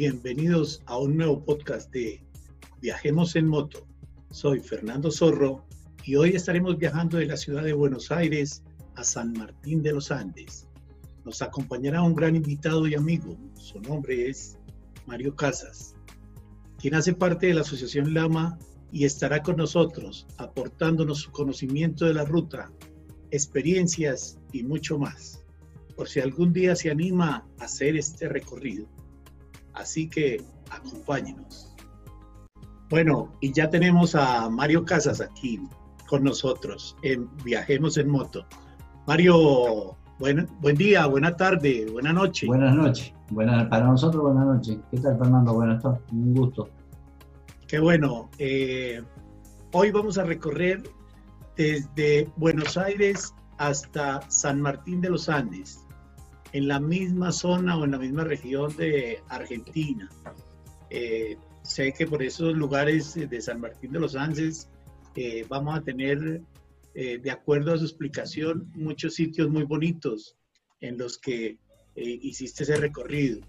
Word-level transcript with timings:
bienvenidos 0.00 0.82
a 0.86 0.96
un 0.96 1.18
nuevo 1.18 1.44
podcast 1.44 1.92
de 1.92 2.24
Viajemos 2.80 3.36
en 3.36 3.46
Moto. 3.46 3.86
Soy 4.30 4.58
Fernando 4.60 5.10
Zorro 5.10 5.66
y 6.06 6.16
hoy 6.16 6.30
estaremos 6.30 6.78
viajando 6.78 7.18
de 7.18 7.26
la 7.26 7.36
ciudad 7.36 7.64
de 7.64 7.74
Buenos 7.74 8.10
Aires 8.10 8.62
a 8.94 9.04
San 9.04 9.34
Martín 9.34 9.82
de 9.82 9.92
los 9.92 10.10
Andes. 10.10 10.66
Nos 11.26 11.42
acompañará 11.42 12.00
un 12.00 12.14
gran 12.14 12.34
invitado 12.34 12.86
y 12.86 12.94
amigo. 12.94 13.36
Su 13.58 13.78
nombre 13.82 14.30
es 14.30 14.56
Mario 15.04 15.36
Casas, 15.36 15.94
quien 16.78 16.94
hace 16.94 17.12
parte 17.12 17.48
de 17.48 17.52
la 17.52 17.60
Asociación 17.60 18.14
Lama 18.14 18.58
y 18.90 19.04
estará 19.04 19.42
con 19.42 19.58
nosotros 19.58 20.26
aportándonos 20.38 21.18
su 21.18 21.30
conocimiento 21.30 22.06
de 22.06 22.14
la 22.14 22.24
ruta, 22.24 22.72
experiencias 23.32 24.38
y 24.50 24.62
mucho 24.62 24.98
más, 24.98 25.44
por 25.94 26.08
si 26.08 26.20
algún 26.20 26.54
día 26.54 26.74
se 26.74 26.90
anima 26.90 27.46
a 27.58 27.64
hacer 27.64 27.96
este 27.96 28.30
recorrido. 28.30 28.88
Así 29.80 30.08
que 30.08 30.42
acompáñenos. 30.70 31.74
Bueno, 32.90 33.32
y 33.40 33.52
ya 33.52 33.70
tenemos 33.70 34.14
a 34.14 34.50
Mario 34.50 34.84
Casas 34.84 35.20
aquí 35.20 35.60
con 36.08 36.24
nosotros 36.24 36.96
en 37.02 37.28
Viajemos 37.44 37.96
en 37.96 38.08
Moto. 38.08 38.44
Mario, 39.06 39.96
buen, 40.18 40.48
buen 40.60 40.76
día, 40.76 41.06
buena 41.06 41.36
tarde, 41.36 41.86
buena 41.90 42.12
noche. 42.12 42.46
Buenas 42.46 42.74
noches. 42.74 43.12
Buenas, 43.30 43.68
para 43.68 43.86
nosotros, 43.86 44.22
buenas 44.22 44.44
noches. 44.44 44.78
¿Qué 44.90 44.98
tal, 44.98 45.18
Fernando? 45.18 45.54
Buenas 45.54 45.82
tardes. 45.82 46.00
Un 46.12 46.34
gusto. 46.34 46.68
Qué 47.68 47.78
bueno. 47.78 48.28
Eh, 48.38 49.02
hoy 49.72 49.90
vamos 49.92 50.18
a 50.18 50.24
recorrer 50.24 50.82
desde 51.56 52.28
Buenos 52.36 52.76
Aires 52.76 53.32
hasta 53.58 54.20
San 54.28 54.60
Martín 54.60 55.00
de 55.00 55.10
los 55.10 55.28
Andes, 55.28 55.86
en 56.52 56.68
la 56.68 56.80
misma 56.80 57.32
zona 57.32 57.76
o 57.76 57.84
en 57.84 57.92
la 57.92 57.98
misma 57.98 58.24
región 58.24 58.76
de 58.76 59.20
Argentina. 59.28 60.08
Eh, 60.90 61.36
sé 61.62 61.92
que 61.92 62.06
por 62.06 62.22
esos 62.22 62.54
lugares 62.54 63.14
de 63.14 63.40
San 63.40 63.60
Martín 63.60 63.92
de 63.92 64.00
los 64.00 64.16
Andes 64.16 64.68
eh, 65.14 65.44
vamos 65.48 65.78
a 65.78 65.82
tener, 65.82 66.42
de 66.92 67.30
acuerdo 67.30 67.72
a 67.72 67.78
su 67.78 67.84
explicación, 67.84 68.70
muchos 68.74 69.14
sitios 69.14 69.48
muy 69.48 69.62
bonitos 69.62 70.36
en 70.80 70.98
los 70.98 71.18
que 71.18 71.58
hiciste 71.94 72.64
ese 72.64 72.76
recorrido. 72.76 73.40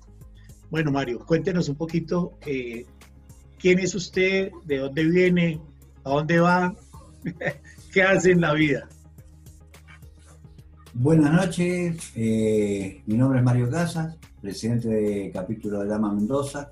Bueno, 0.69 0.91
Mario, 0.91 1.19
cuéntenos 1.25 1.67
un 1.67 1.75
poquito 1.75 2.37
quién 3.61 3.79
es 3.79 3.93
usted, 3.93 4.51
de 4.65 4.77
dónde 4.77 5.03
viene, 5.03 5.61
a 6.03 6.09
dónde 6.09 6.39
va, 6.39 6.75
qué 7.93 8.01
hace 8.01 8.31
en 8.31 8.41
la 8.41 8.53
vida. 8.53 8.89
Buenas 10.93 11.31
noches, 11.33 12.11
eh, 12.15 13.01
mi 13.05 13.15
nombre 13.15 13.39
es 13.39 13.45
Mario 13.45 13.69
Casas, 13.69 14.17
presidente 14.41 14.89
del 14.89 15.31
capítulo 15.31 15.79
de 15.79 15.85
Lama 15.85 16.11
Mendoza, 16.11 16.69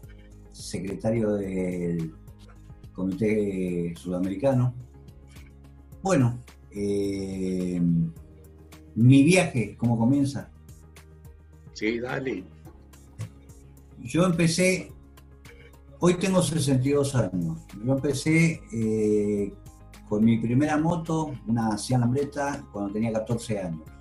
secretario 0.51 1.33
del 1.35 2.13
Comité 2.91 3.93
Sudamericano. 3.95 4.73
Bueno, 6.01 6.37
eh, 6.71 7.81
mi 8.95 9.23
viaje, 9.23 9.77
¿cómo 9.77 9.97
comienza? 9.97 10.49
Sí, 11.73 11.99
dale. 11.99 12.43
Yo 13.99 14.25
empecé 14.25 14.91
Hoy 16.01 16.13
tengo 16.13 16.41
62 16.41 17.13
años. 17.15 17.59
Yo 17.83 17.93
empecé 17.93 18.61
eh, 18.71 19.53
con 20.07 20.23
mi 20.23 20.37
primera 20.37 20.77
moto, 20.77 21.33
una 21.45 21.77
Cian 21.77 21.99
Lambretta, 21.99 22.65
cuando 22.71 22.93
tenía 22.93 23.11
14 23.11 23.59
años. 23.59 23.98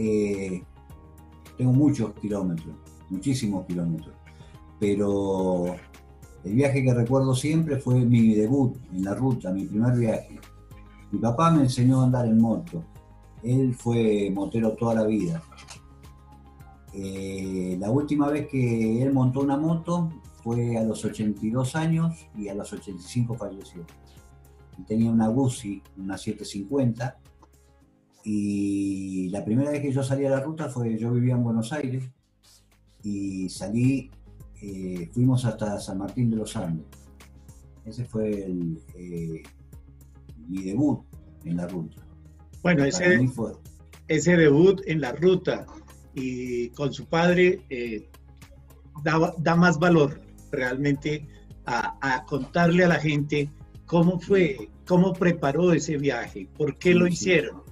Eh, 0.00 0.62
tengo 1.56 1.72
muchos 1.72 2.14
kilómetros, 2.14 2.76
muchísimos 3.10 3.66
kilómetros, 3.66 4.14
pero 4.78 5.74
el 6.44 6.54
viaje 6.54 6.84
que 6.84 6.94
recuerdo 6.94 7.34
siempre 7.34 7.78
fue 7.78 7.96
mi 7.96 8.32
debut 8.32 8.76
en 8.92 9.02
la 9.02 9.14
ruta, 9.14 9.50
mi 9.50 9.64
primer 9.64 9.98
viaje. 9.98 10.38
Mi 11.10 11.18
papá 11.18 11.50
me 11.50 11.62
enseñó 11.62 12.00
a 12.00 12.04
andar 12.04 12.26
en 12.26 12.40
moto. 12.40 12.84
Él 13.42 13.74
fue 13.74 14.30
motero 14.32 14.74
toda 14.74 14.94
la 14.94 15.04
vida. 15.04 15.42
Eh, 16.94 17.76
la 17.80 17.90
última 17.90 18.28
vez 18.28 18.46
que 18.46 19.02
él 19.02 19.12
montó 19.12 19.40
una 19.40 19.56
moto 19.56 20.10
fue 20.44 20.76
a 20.76 20.84
los 20.84 21.04
82 21.04 21.74
años 21.74 22.28
y 22.36 22.46
a 22.46 22.54
los 22.54 22.72
85 22.72 23.34
falleció. 23.34 23.84
Tenía 24.86 25.10
una 25.10 25.26
Guzzi, 25.26 25.82
una 25.96 26.16
750, 26.16 27.18
y 28.24 29.28
la 29.30 29.44
primera 29.44 29.70
vez 29.70 29.80
que 29.80 29.92
yo 29.92 30.02
salí 30.02 30.26
a 30.26 30.30
la 30.30 30.40
ruta 30.40 30.68
fue, 30.68 30.98
yo 30.98 31.12
vivía 31.12 31.34
en 31.34 31.44
Buenos 31.44 31.72
Aires, 31.72 32.04
y 33.02 33.48
salí, 33.48 34.10
eh, 34.60 35.08
fuimos 35.12 35.44
hasta 35.44 35.78
San 35.78 35.98
Martín 35.98 36.30
de 36.30 36.36
los 36.36 36.56
Andes. 36.56 36.86
Ese 37.84 38.04
fue 38.04 38.46
eh, 38.96 39.42
mi 40.48 40.62
debut 40.62 41.00
en 41.44 41.56
la 41.56 41.66
ruta. 41.66 42.02
Bueno, 42.62 42.84
ese, 42.84 43.26
ese 44.08 44.36
debut 44.36 44.80
en 44.86 45.00
la 45.00 45.12
ruta 45.12 45.66
y 46.14 46.68
con 46.70 46.92
su 46.92 47.06
padre 47.06 47.60
eh, 47.70 48.08
da, 49.02 49.56
más 49.56 49.78
valor 49.78 50.20
realmente 50.50 51.26
a, 51.66 52.24
contarle 52.26 52.84
a 52.84 52.88
la 52.88 52.98
gente 52.98 53.50
cómo 53.86 54.18
fue, 54.18 54.70
cómo 54.86 55.12
preparó 55.12 55.72
ese 55.72 55.98
viaje, 55.98 56.48
por 56.56 56.78
qué 56.78 56.94
lo 56.94 57.06
hicieron. 57.06 57.62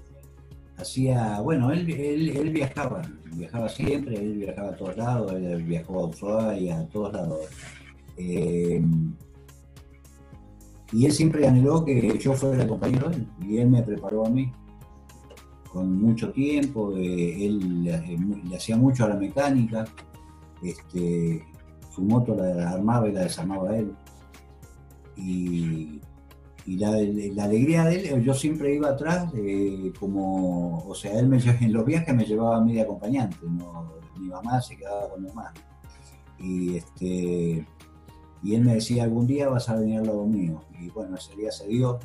Hacía, 0.79 1.41
bueno, 1.41 1.71
él, 1.73 1.89
él, 1.91 2.51
viajaba, 2.51 3.03
viajaba 3.33 3.69
siempre, 3.69 4.17
él 4.17 4.35
viajaba 4.35 4.69
a 4.69 4.77
todos 4.77 4.97
lados, 4.97 5.33
él 5.33 5.63
viajó 5.63 6.01
a 6.01 6.07
Ushuaia, 6.09 6.81
a 6.81 6.87
todos 6.89 7.13
lados. 7.15 7.41
Eh, 8.19 8.83
y 10.93 11.07
él 11.07 11.13
siempre 11.13 11.47
anheló 11.47 11.85
que 11.85 12.19
yo 12.19 12.35
fuera 12.35 12.63
el 12.63 12.69
compañero 12.69 13.09
de 13.09 13.17
él, 13.17 13.29
y 13.41 13.57
él 13.59 13.71
me 13.71 13.83
preparó 13.83 14.27
a 14.27 14.31
mí 14.31 14.53
con 15.77 16.01
mucho 16.01 16.33
tiempo, 16.33 16.97
eh, 16.97 17.47
él 17.47 17.85
le, 17.85 18.57
hacía 18.57 18.79
mucho 18.79 19.05
a 19.05 19.11
la 19.11 19.17
mecánica, 19.17 19.85
este, 20.63 21.45
su 21.95 22.01
moto 22.01 22.35
la 22.35 22.71
armaba 22.71 23.09
y 23.09 23.13
la 23.13 23.25
desarmaba 23.25 23.77
él. 23.77 23.93
Y, 25.17 26.01
la, 26.67 26.89
alegría 27.45 27.85
de 27.85 28.11
él, 28.11 28.25
yo 28.25 28.35
siempre 28.35 28.75
iba 28.75 28.89
atrás, 28.89 29.33
eh, 29.37 29.93
como, 30.01 30.85
o 30.85 30.95
sea, 30.97 31.19
él 31.19 31.29
me, 31.29 31.39
en 31.39 31.73
los 31.73 31.85
viajes 31.85 32.13
me 32.15 32.25
llevaba 32.25 32.57
a 32.57 32.61
mí 32.61 32.75
de 32.75 32.83
acompañante, 32.83 33.37
mi 34.19 34.29
mamá 34.29 34.61
se 34.61 34.77
quedaba 34.77 35.09
con 35.09 35.23
mi 35.23 35.29
mamá. 35.29 35.53
Y, 36.39 36.77
este, 36.77 37.67
y 38.43 38.55
él 38.55 38.65
me 38.65 38.75
decía, 38.75 39.05
algún 39.05 39.27
día 39.27 39.49
vas 39.49 39.69
a 39.69 39.77
venir 39.77 39.99
al 39.99 40.07
lado 40.07 40.27
mío. 40.27 40.63
Y 40.81 40.89
bueno, 40.91 41.17
ese 41.17 41.35
día 41.37 41.51
se 41.51 41.67
dio. 41.67 41.99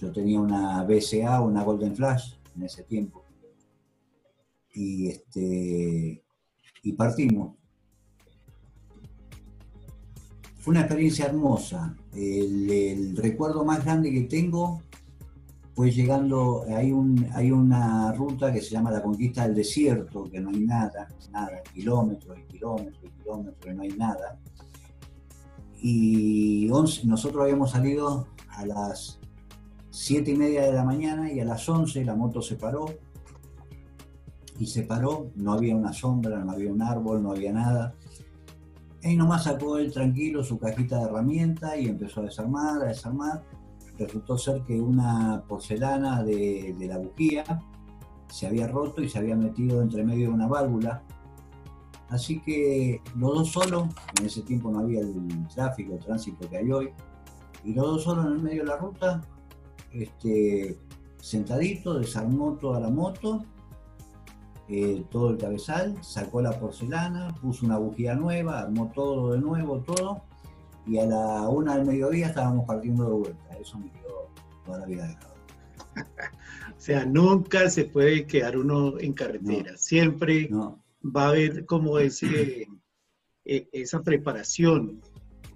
Yo 0.00 0.10
tenía 0.12 0.40
una 0.40 0.82
BCA, 0.84 1.40
una 1.40 1.62
Golden 1.62 1.94
Flash 1.94 2.34
en 2.56 2.62
ese 2.62 2.82
tiempo. 2.84 3.24
Y, 4.72 5.08
este, 5.08 6.24
y 6.82 6.92
partimos. 6.94 7.56
Fue 10.58 10.72
una 10.72 10.80
experiencia 10.80 11.26
hermosa. 11.26 11.94
El, 12.14 13.16
recuerdo 13.16 13.64
más 13.64 13.84
grande 13.84 14.12
que 14.12 14.22
tengo 14.22 14.82
fue 15.74 15.90
llegando, 15.90 16.64
hay, 16.68 16.92
un, 16.92 17.26
hay 17.32 17.50
una 17.50 18.12
ruta 18.12 18.52
que 18.52 18.60
se 18.60 18.70
llama 18.70 18.92
la 18.92 19.02
conquista 19.02 19.42
del 19.42 19.56
desierto, 19.56 20.24
que 20.30 20.40
no 20.40 20.50
hay 20.50 20.60
nada, 20.60 21.08
nada, 21.32 21.62
kilómetros 21.74 22.38
y 22.38 22.52
kilómetros 22.52 23.04
y 23.04 23.22
kilómetros, 23.22 23.74
no 23.74 23.82
hay 23.82 23.90
nada. 23.90 24.38
Y 25.80 26.70
nosotros 27.04 27.42
habíamos 27.42 27.72
salido 27.72 28.28
a 28.48 28.64
las 28.64 29.18
7 29.90 30.30
y 30.30 30.34
media 30.34 30.62
de 30.62 30.72
la 30.72 30.84
mañana 30.84 31.30
y 31.30 31.40
a 31.40 31.44
las 31.44 31.68
11 31.68 32.04
la 32.04 32.14
moto 32.14 32.42
se 32.42 32.56
paró. 32.56 32.86
Y 34.58 34.66
se 34.66 34.82
paró, 34.82 35.30
no 35.34 35.52
había 35.52 35.76
una 35.76 35.92
sombra, 35.92 36.44
no 36.44 36.52
había 36.52 36.72
un 36.72 36.80
árbol, 36.80 37.22
no 37.22 37.32
había 37.32 37.52
nada. 37.52 37.94
Ahí 39.04 39.16
nomás 39.16 39.44
sacó 39.44 39.76
él 39.76 39.92
tranquilo 39.92 40.42
su 40.42 40.58
cajita 40.58 40.98
de 40.98 41.04
herramientas 41.04 41.76
y 41.78 41.88
empezó 41.88 42.20
a 42.20 42.24
desarmar, 42.24 42.82
a 42.82 42.86
desarmar. 42.86 43.44
Resultó 43.98 44.38
ser 44.38 44.62
que 44.62 44.80
una 44.80 45.44
porcelana 45.46 46.22
de, 46.22 46.74
la 46.88 46.96
bujía 46.96 47.44
se 48.28 48.46
había 48.46 48.66
roto 48.66 49.02
y 49.02 49.10
se 49.10 49.18
había 49.18 49.36
metido 49.36 49.82
entre 49.82 50.02
medio 50.04 50.28
de 50.28 50.34
una 50.34 50.48
válvula. 50.48 51.02
Así 52.08 52.40
que 52.40 53.02
los 53.16 53.34
dos 53.34 53.52
solos, 53.52 53.88
en 54.18 54.24
ese 54.24 54.40
tiempo 54.40 54.70
no 54.70 54.78
había 54.78 55.00
el 55.00 55.46
tráfico, 55.54 55.92
el 55.92 56.00
tránsito 56.00 56.48
que 56.48 56.56
hay 56.56 56.72
hoy, 56.72 56.88
y 57.62 57.74
los 57.74 57.84
dos 57.84 58.04
solos 58.04 58.24
en 58.24 58.32
el 58.32 58.42
medio 58.42 58.62
de 58.62 58.68
la 58.68 58.76
ruta, 58.78 59.20
este, 59.92 60.78
sentadito, 61.20 61.98
desarmó 61.98 62.54
toda 62.54 62.80
la 62.80 62.88
moto 62.88 63.44
eh, 64.68 65.04
todo 65.10 65.30
el 65.30 65.38
cabezal, 65.38 66.02
sacó 66.02 66.40
la 66.40 66.58
porcelana, 66.58 67.28
puso 67.40 67.66
una 67.66 67.78
bujía 67.78 68.14
nueva, 68.14 68.60
armó 68.60 68.90
todo 68.94 69.32
de 69.32 69.38
nuevo, 69.38 69.80
todo, 69.80 70.22
y 70.86 70.98
a 70.98 71.06
la 71.06 71.48
una 71.48 71.76
del 71.76 71.86
mediodía 71.86 72.28
estábamos 72.28 72.66
partiendo 72.66 73.04
de 73.04 73.12
vuelta. 73.12 73.58
Eso 73.58 73.78
me 73.78 73.90
quedó 73.90 74.30
toda 74.64 74.78
la 74.78 74.86
vida 74.86 75.06
dejado. 75.06 75.34
o 76.76 76.80
sea, 76.80 77.04
nunca 77.04 77.68
se 77.68 77.84
puede 77.84 78.26
quedar 78.26 78.56
uno 78.56 78.98
en 78.98 79.12
carretera, 79.12 79.76
siempre 79.76 80.48
va 81.04 81.24
a 81.24 81.28
haber 81.28 81.66
como 81.66 81.98
ese, 81.98 82.66
eh, 83.44 83.68
esa 83.72 84.02
preparación 84.02 85.00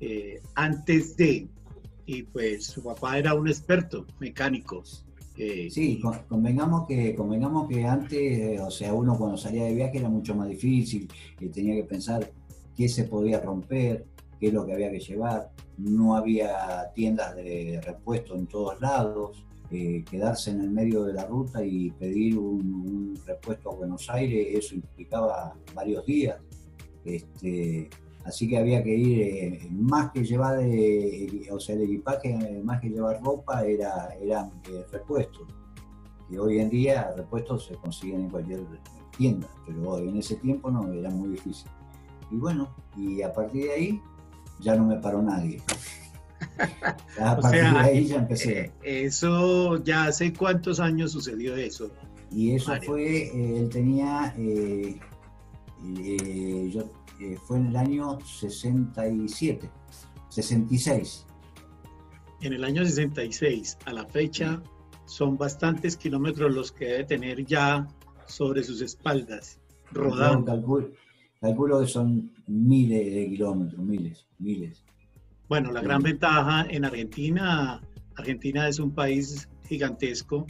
eh, 0.00 0.40
antes 0.54 1.16
de, 1.16 1.48
y 2.06 2.22
pues 2.24 2.66
su 2.66 2.82
papá 2.82 3.18
era 3.18 3.34
un 3.34 3.48
experto 3.48 4.06
mecánico. 4.20 4.82
Eh, 5.40 5.70
sí, 5.70 6.00
convengamos 6.28 6.84
que, 6.88 7.14
convengamos 7.14 7.68
que 7.68 7.84
antes, 7.84 8.60
o 8.60 8.72
sea, 8.72 8.92
uno 8.92 9.16
cuando 9.16 9.36
salía 9.36 9.66
de 9.66 9.74
viaje 9.74 9.98
era 9.98 10.08
mucho 10.08 10.34
más 10.34 10.48
difícil, 10.48 11.08
tenía 11.52 11.76
que 11.76 11.84
pensar 11.84 12.28
qué 12.76 12.88
se 12.88 13.04
podía 13.04 13.40
romper, 13.40 14.04
qué 14.40 14.48
es 14.48 14.52
lo 14.52 14.66
que 14.66 14.72
había 14.72 14.90
que 14.90 14.98
llevar, 14.98 15.52
no 15.76 16.16
había 16.16 16.90
tiendas 16.92 17.36
de 17.36 17.80
repuesto 17.84 18.34
en 18.34 18.48
todos 18.48 18.80
lados, 18.80 19.44
quedarse 19.70 20.50
en 20.50 20.60
el 20.60 20.70
medio 20.70 21.04
de 21.04 21.12
la 21.12 21.24
ruta 21.24 21.64
y 21.64 21.90
pedir 21.92 22.36
un, 22.36 23.16
repuesto 23.24 23.70
a 23.70 23.76
Buenos 23.76 24.10
Aires, 24.10 24.48
eso 24.50 24.74
implicaba 24.74 25.54
varios 25.72 26.04
días. 26.04 26.40
Este, 27.04 27.88
así 28.28 28.46
que 28.46 28.58
había 28.58 28.82
que 28.82 28.94
ir, 28.94 29.20
eh, 29.22 29.68
más 29.70 30.10
que 30.12 30.22
llevar, 30.22 30.58
eh, 30.60 31.48
o 31.50 31.58
sea, 31.58 31.74
el 31.74 31.82
equipaje, 31.82 32.30
eh, 32.30 32.60
más 32.62 32.80
que 32.80 32.90
llevar 32.90 33.20
ropa, 33.22 33.64
era, 33.64 34.14
eran 34.20 34.50
repuestos. 34.92 35.48
Y 36.30 36.36
hoy 36.36 36.58
en 36.58 36.68
día 36.68 37.10
repuestos 37.16 37.66
se 37.66 37.74
consiguen 37.76 38.20
en 38.22 38.30
cualquier 38.30 38.60
tienda, 39.16 39.48
pero 39.66 39.98
en 39.98 40.18
ese 40.18 40.36
tiempo 40.36 40.70
no, 40.70 40.92
era 40.92 41.08
muy 41.08 41.30
difícil. 41.30 41.70
Y 42.30 42.36
bueno, 42.36 42.68
y 42.96 43.22
a 43.22 43.32
partir 43.32 43.64
de 43.64 43.72
ahí 43.72 44.02
ya 44.60 44.76
no 44.76 44.84
me 44.84 44.96
paró 44.96 45.22
nadie. 45.22 45.62
a 47.20 47.36
partir 47.36 47.62
de 47.62 47.78
ahí 47.78 48.06
ya 48.06 48.16
empecé. 48.16 48.72
eso, 48.82 49.82
ya 49.82 50.04
hace 50.04 50.34
cuántos 50.34 50.80
años 50.80 51.12
sucedió 51.12 51.56
eso. 51.56 51.90
Y 52.30 52.54
eso 52.54 52.74
fue, 52.84 53.30
él 53.58 53.70
tenía, 53.70 54.34
yo 56.70 56.84
eh, 57.20 57.36
fue 57.46 57.58
en 57.58 57.66
el 57.66 57.76
año 57.76 58.18
67, 58.20 59.70
66. 60.28 61.26
En 62.40 62.52
el 62.52 62.64
año 62.64 62.84
66, 62.84 63.78
a 63.86 63.92
la 63.92 64.06
fecha, 64.06 64.62
son 65.06 65.36
bastantes 65.36 65.96
kilómetros 65.96 66.54
los 66.54 66.70
que 66.70 66.84
debe 66.86 67.04
tener 67.04 67.44
ya 67.44 67.88
sobre 68.26 68.62
sus 68.62 68.80
espaldas, 68.82 69.58
rodando. 69.90 70.44
calculo, 71.40 71.80
que 71.80 71.86
son 71.86 72.30
miles 72.46 73.14
de 73.14 73.28
kilómetros, 73.28 73.80
miles, 73.80 74.26
miles. 74.38 74.84
Bueno, 75.48 75.72
la 75.72 75.80
gran 75.80 76.02
ventaja 76.02 76.66
en 76.68 76.84
Argentina, 76.84 77.80
Argentina 78.16 78.68
es 78.68 78.78
un 78.78 78.92
país 78.92 79.48
gigantesco 79.66 80.46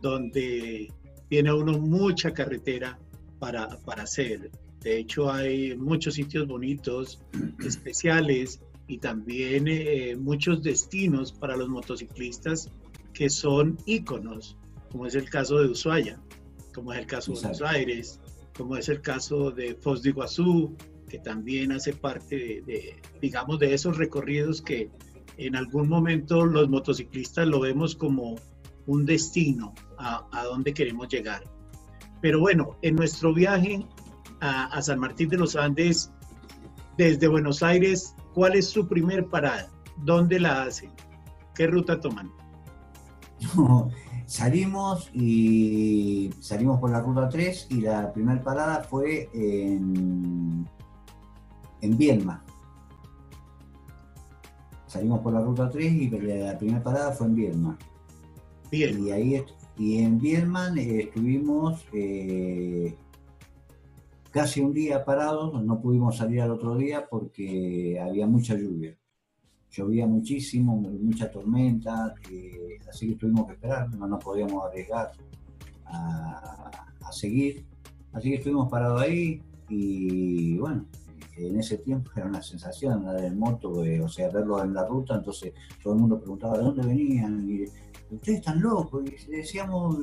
donde 0.00 0.90
tiene 1.28 1.52
uno 1.52 1.78
mucha 1.78 2.32
carretera 2.32 2.98
para, 3.38 3.78
para 3.84 4.04
hacer. 4.04 4.50
De 4.88 5.00
hecho, 5.00 5.30
hay 5.30 5.76
muchos 5.76 6.14
sitios 6.14 6.48
bonitos, 6.48 7.20
especiales 7.62 8.62
y 8.86 8.96
también 8.96 9.68
eh, 9.68 10.16
muchos 10.16 10.62
destinos 10.62 11.30
para 11.30 11.58
los 11.58 11.68
motociclistas 11.68 12.72
que 13.12 13.28
son 13.28 13.76
íconos, 13.84 14.56
como 14.90 15.04
es 15.04 15.14
el 15.14 15.28
caso 15.28 15.58
de 15.58 15.68
Ushuaia, 15.68 16.18
como 16.74 16.94
es 16.94 17.00
el 17.00 17.06
caso 17.06 17.32
de 17.32 17.40
Buenos 17.40 17.60
Aires, 17.60 18.18
como 18.56 18.78
es 18.78 18.88
el 18.88 19.02
caso 19.02 19.50
de 19.50 19.74
Foz 19.74 20.02
de 20.02 20.08
Iguazú, 20.08 20.74
que 21.06 21.18
también 21.18 21.70
hace 21.72 21.92
parte 21.92 22.62
de, 22.64 22.96
digamos, 23.20 23.58
de 23.58 23.74
esos 23.74 23.98
recorridos 23.98 24.62
que 24.62 24.90
en 25.36 25.54
algún 25.54 25.86
momento 25.90 26.46
los 26.46 26.66
motociclistas 26.70 27.46
lo 27.46 27.60
vemos 27.60 27.94
como 27.94 28.36
un 28.86 29.04
destino 29.04 29.74
a, 29.98 30.26
a 30.32 30.44
donde 30.44 30.72
queremos 30.72 31.08
llegar. 31.08 31.44
Pero 32.22 32.40
bueno, 32.40 32.78
en 32.80 32.96
nuestro 32.96 33.34
viaje 33.34 33.86
a, 34.40 34.80
San 34.82 34.98
Martín 34.98 35.28
de 35.28 35.36
los 35.36 35.56
Andes 35.56 36.10
desde 36.96 37.28
Buenos 37.28 37.62
Aires, 37.62 38.14
¿cuál 38.34 38.56
es 38.56 38.68
su 38.68 38.86
primer 38.86 39.26
parada? 39.26 39.68
¿Dónde 40.04 40.40
la 40.40 40.62
hacen? 40.62 40.90
¿Qué 41.54 41.66
ruta 41.66 42.00
toman? 42.00 42.30
salimos 44.26 45.10
y 45.14 46.30
salimos 46.40 46.80
por 46.80 46.90
la 46.90 47.00
ruta 47.00 47.28
3 47.28 47.68
y 47.70 47.80
la 47.80 48.12
primera 48.12 48.42
parada 48.42 48.82
fue 48.82 49.28
en, 49.32 50.68
en. 51.80 52.28
Salimos 54.86 55.20
por 55.20 55.32
la 55.32 55.40
ruta 55.40 55.70
3 55.70 55.92
y 55.92 56.10
la 56.10 56.58
primera 56.58 56.82
parada 56.82 57.12
fue 57.12 57.26
en 57.28 57.34
Bielma. 57.34 57.78
Bien. 58.70 59.06
Y 59.06 59.10
ahí 59.10 59.44
y 59.78 59.98
en 59.98 60.18
Bielman 60.18 60.76
estuvimos 60.76 61.84
eh, 61.92 62.96
casi 64.30 64.60
un 64.60 64.72
día 64.72 65.04
parados, 65.04 65.62
no 65.62 65.80
pudimos 65.80 66.16
salir 66.16 66.40
al 66.40 66.50
otro 66.50 66.76
día 66.76 67.06
porque 67.08 67.98
había 68.00 68.26
mucha 68.26 68.54
lluvia. 68.54 68.96
Llovía 69.70 70.06
muchísimo, 70.06 70.76
mucha 70.76 71.30
tormenta, 71.30 72.14
eh, 72.30 72.78
así 72.88 73.08
que 73.08 73.16
tuvimos 73.16 73.46
que 73.46 73.52
esperar, 73.52 73.90
no 73.94 74.06
nos 74.06 74.22
podíamos 74.22 74.64
arriesgar 74.64 75.12
a, 75.84 76.70
seguir. 77.12 77.64
Así 78.12 78.30
que 78.30 78.36
estuvimos 78.36 78.68
parados 78.70 79.00
ahí 79.00 79.42
y 79.68 80.58
bueno, 80.58 80.86
en 81.36 81.58
ese 81.58 81.78
tiempo 81.78 82.10
era 82.14 82.26
una 82.26 82.42
sensación 82.42 82.92
andar 82.92 83.24
en 83.24 83.38
moto, 83.38 83.84
eh, 83.84 84.00
o 84.00 84.08
sea, 84.08 84.28
verlo 84.28 84.62
en 84.62 84.74
la 84.74 84.86
ruta, 84.86 85.14
entonces 85.14 85.52
todo 85.82 85.94
el 85.94 86.00
mundo 86.00 86.18
preguntaba 86.18 86.58
de 86.58 86.64
dónde 86.64 86.86
venían. 86.86 87.48
Y, 87.48 87.64
ustedes 88.10 88.38
están 88.38 88.60
locos. 88.60 89.04
Y 89.06 89.30
decíamos, 89.30 89.98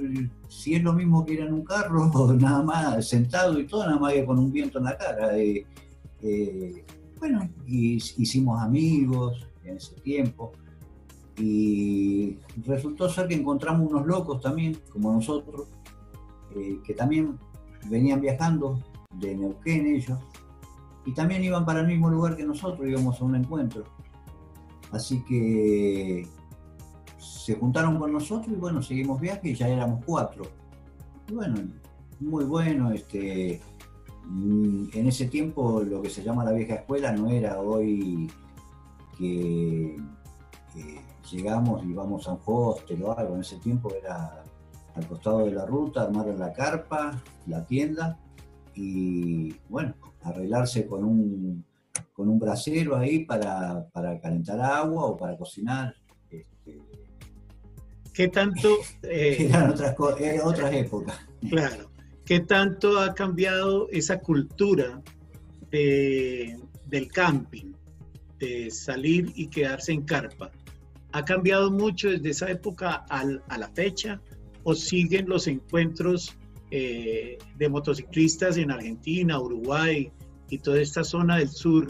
si 0.48 0.76
es 0.76 0.84
lo 0.84 0.94
mismo 0.94 1.26
que 1.26 1.34
ir 1.34 1.42
en 1.42 1.54
un 1.54 1.64
carro, 1.64 2.12
nada 2.40 2.64
más 2.64 3.08
sentado 3.08 3.60
y 3.60 3.68
todo, 3.68 3.86
nada 3.86 4.00
más 4.00 4.14
con 4.26 4.40
un 4.40 4.52
viento 4.52 4.80
en 4.80 4.86
la 4.86 4.98
cara. 4.98 5.38
Eh, 5.38 5.66
eh, 6.22 6.86
bueno, 7.20 7.50
hicimos 7.66 8.62
amigos 8.62 9.48
en 9.64 9.78
ese 9.78 9.96
tiempo. 9.96 10.52
Y 11.38 12.38
resultó 12.66 13.10
ser 13.10 13.28
que 13.28 13.36
encontramos 13.36 13.92
unos 13.92 14.06
locos 14.06 14.42
también, 14.42 14.78
como 14.92 15.12
nosotros, 15.12 15.68
eh, 16.56 16.80
que 16.86 16.94
también 16.94 17.38
venían 17.90 18.22
viajando 18.22 18.82
de 19.20 19.36
Neuquén 19.36 19.86
ellos, 19.86 20.18
y 21.06 21.14
también 21.14 21.44
iban 21.44 21.66
para 21.66 21.82
el 21.82 21.88
mismo 21.88 22.10
lugar 22.10 22.38
que 22.38 22.46
nosotros, 22.46 22.88
íbamos 22.88 23.20
a 23.20 23.26
un 23.26 23.36
encuentro. 23.36 23.84
Así 24.92 25.24
que 25.24 26.26
se 27.26 27.56
juntaron 27.56 27.98
con 27.98 28.14
nosotros 28.14 28.48
y 28.50 28.60
bueno, 28.60 28.82
seguimos 28.82 29.20
viaje 29.20 29.50
y 29.50 29.56
ya 29.56 29.68
éramos 29.68 30.04
cuatro. 30.06 30.46
Y 31.28 31.34
bueno, 31.34 31.56
muy 32.20 32.46
bueno, 32.46 32.92
este, 32.92 33.62
mm, 34.26 34.86
en 34.94 35.08
ese 35.08 35.28
tiempo 35.28 35.82
lo 35.82 36.02
que 36.02 36.10
se 36.10 36.24
llama 36.24 36.44
la 36.44 36.52
vieja 36.52 36.76
escuela 36.76 37.12
no 37.12 37.30
era 37.30 37.60
hoy 37.60 38.30
que 39.18 39.98
llegamos 41.32 41.84
y 41.84 41.94
vamos 41.94 42.28
a 42.28 42.34
un 42.34 42.40
hostel 42.46 43.04
o 43.04 43.18
algo, 43.18 43.36
en 43.36 43.42
ese 43.42 43.58
tiempo 43.58 43.92
era 43.94 44.44
al 44.94 45.08
costado 45.08 45.40
de 45.40 45.52
la 45.52 45.66
ruta, 45.66 46.04
armar 46.04 46.28
la 46.28 46.54
carpa, 46.54 47.22
la 47.48 47.66
tienda 47.66 48.18
y 48.74 49.54
bueno, 49.70 49.96
arreglarse 50.24 50.86
con 50.86 51.04
un, 51.04 51.66
con 52.14 52.30
un 52.30 52.40
brasero 52.40 52.96
ahí 52.96 53.26
para, 53.26 53.88
para 53.92 54.20
calentar 54.20 54.62
agua 54.62 55.06
o 55.06 55.18
para 55.18 55.38
cocinar. 55.38 55.96
¿Qué 58.16 58.30
tanto... 58.30 58.78
Eh, 59.04 59.48
Eran 59.50 59.72
otras, 59.72 59.96
otras 60.44 60.74
épocas. 60.74 61.20
Claro. 61.50 61.92
¿Qué 62.24 62.40
tanto 62.40 63.00
ha 63.00 63.14
cambiado 63.14 63.90
esa 63.92 64.20
cultura 64.20 65.02
del 65.70 67.12
camping, 67.12 67.74
de 68.40 68.72
salir 68.72 69.32
y 69.36 69.48
quedarse 69.48 69.92
en 69.92 70.04
carpa? 70.04 70.50
¿Ha 71.12 71.26
cambiado 71.26 71.70
mucho 71.70 72.10
desde 72.10 72.30
esa 72.30 72.50
época 72.50 73.06
a 73.10 73.58
la 73.58 73.70
fecha 73.70 74.22
o 74.64 74.74
siguen 74.74 75.28
los 75.28 75.48
encuentros 75.48 76.36
eh, 76.72 77.38
de 77.58 77.70
motociclistas 77.70 78.58
en 78.58 78.72
Argentina, 78.72 79.40
Uruguay 79.40 80.12
y 80.50 80.58
toda 80.60 80.82
esta 80.82 81.04
zona 81.04 81.38
del 81.38 81.50
sur 81.50 81.88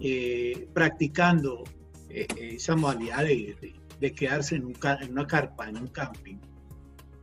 eh, 0.00 0.66
practicando 0.72 1.62
esa 2.08 2.74
modalidad 2.74 3.24
de, 3.24 3.54
de 3.60 3.74
quedarse 4.00 4.56
en, 4.56 4.66
una 5.10 5.26
carpa, 5.26 5.68
en 5.68 5.76
un 5.76 5.88
camping. 5.88 6.36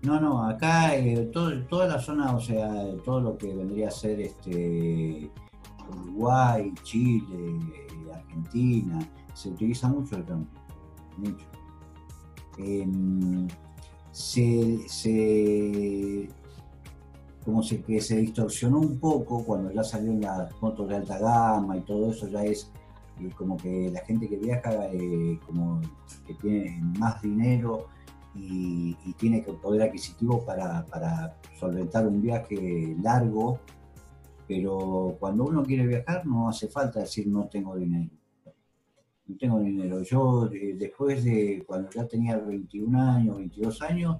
No, 0.02 0.20
no, 0.20 0.44
acá 0.46 0.96
eh, 0.96 1.32
toda 1.34 1.88
la 1.88 2.00
zona, 2.00 2.36
o 2.36 2.40
sea, 2.40 2.70
todo 3.04 3.22
lo 3.22 3.38
que 3.38 3.54
vendría 3.54 3.88
a 3.88 3.92
ser 3.92 4.22
este 4.22 5.32
Uruguay, 5.90 6.72
Chile, 6.84 7.60
Argentina, 8.14 9.00
se 9.34 9.50
utiliza 9.50 9.88
mucho 9.88 10.16
el 10.18 10.26
camping, 10.26 10.60
mucho. 11.18 11.46
Em, 12.58 13.48
se, 14.12 14.80
como 17.44 17.62
se, 17.62 17.82
que 17.82 18.00
se 18.00 18.18
distorsionó 18.18 18.80
un 18.80 18.98
poco 19.00 19.44
cuando 19.44 19.72
ya 19.72 19.84
salieron 19.84 20.22
las 20.22 20.50
motos 20.62 20.88
de 20.88 20.96
alta 20.96 21.20
gama 21.20 21.78
y 21.78 21.82
todo 21.82 22.12
eso 22.12 22.28
ya 22.28 22.44
es 22.44 22.72
como 23.36 23.58
que 23.58 23.90
la 23.92 24.02
gente 24.02 24.28
que 24.28 24.38
viaja 24.38 24.72
eh, 24.92 25.40
como 25.46 25.82
que 26.28 26.34
tiene 26.36 26.80
más 27.00 27.22
dinero 27.22 27.88
y, 28.36 28.96
tiene 29.18 29.42
poder 29.42 29.84
adquisitivo 29.84 30.46
para, 30.46 31.38
solventar 31.58 32.06
un 32.08 32.22
viaje 32.22 32.96
largo, 33.02 33.60
Pero 34.48 35.16
cuando 35.20 35.46
uno 35.46 35.64
quiere 35.64 35.88
viajar 35.88 36.26
no 36.26 36.50
hace 36.50 36.68
falta 36.68 37.00
decir 37.00 37.28
no 37.28 37.48
tengo 37.48 37.76
dinero. 37.76 38.12
No 39.28 39.38
tengo 39.38 39.60
dinero. 39.60 40.04
Yo 40.04 40.50
eh, 40.52 40.76
después 40.78 41.24
de 41.24 41.64
cuando 41.66 41.90
ya 41.90 42.06
tenía 42.08 42.38
21 42.38 43.02
años, 43.02 43.38
22 43.38 43.82
años, 43.82 44.18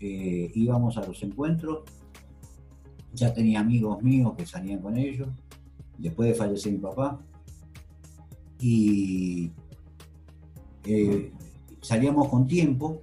eh, 0.00 0.50
íbamos 0.54 0.96
a 0.96 1.06
los 1.06 1.22
encuentros, 1.22 1.84
ya 3.12 3.34
tenía 3.34 3.60
amigos 3.60 4.02
míos 4.02 4.34
que 4.36 4.46
salían 4.46 4.80
con 4.80 4.96
ellos, 4.96 5.28
después 5.98 6.30
de 6.30 6.34
fallecer 6.34 6.72
mi 6.72 6.78
papá, 6.78 7.20
y 8.60 9.50
eh, 10.84 11.32
salíamos 11.80 12.28
con 12.28 12.46
tiempo, 12.46 13.02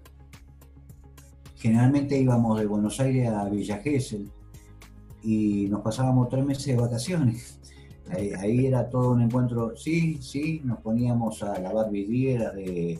generalmente 1.55 2.19
íbamos 2.19 2.59
de 2.59 2.67
Buenos 2.67 2.99
Aires 2.99 3.29
a 3.29 3.49
Villa 3.49 3.77
Gesell 3.77 4.29
y 5.23 5.67
nos 5.69 5.81
pasábamos 5.81 6.29
tres 6.29 6.45
meses 6.45 6.65
de 6.67 6.75
vacaciones. 6.75 7.59
Ahí, 8.39 8.65
era 8.65 8.89
todo 8.89 9.11
un 9.11 9.21
encuentro, 9.21 9.75
sí, 9.75 10.19
sí, 10.21 10.61
nos 10.63 10.79
poníamos 10.79 11.43
a 11.43 11.59
lavar 11.59 11.91
vidrieras 11.91 12.55
de, 12.55 12.97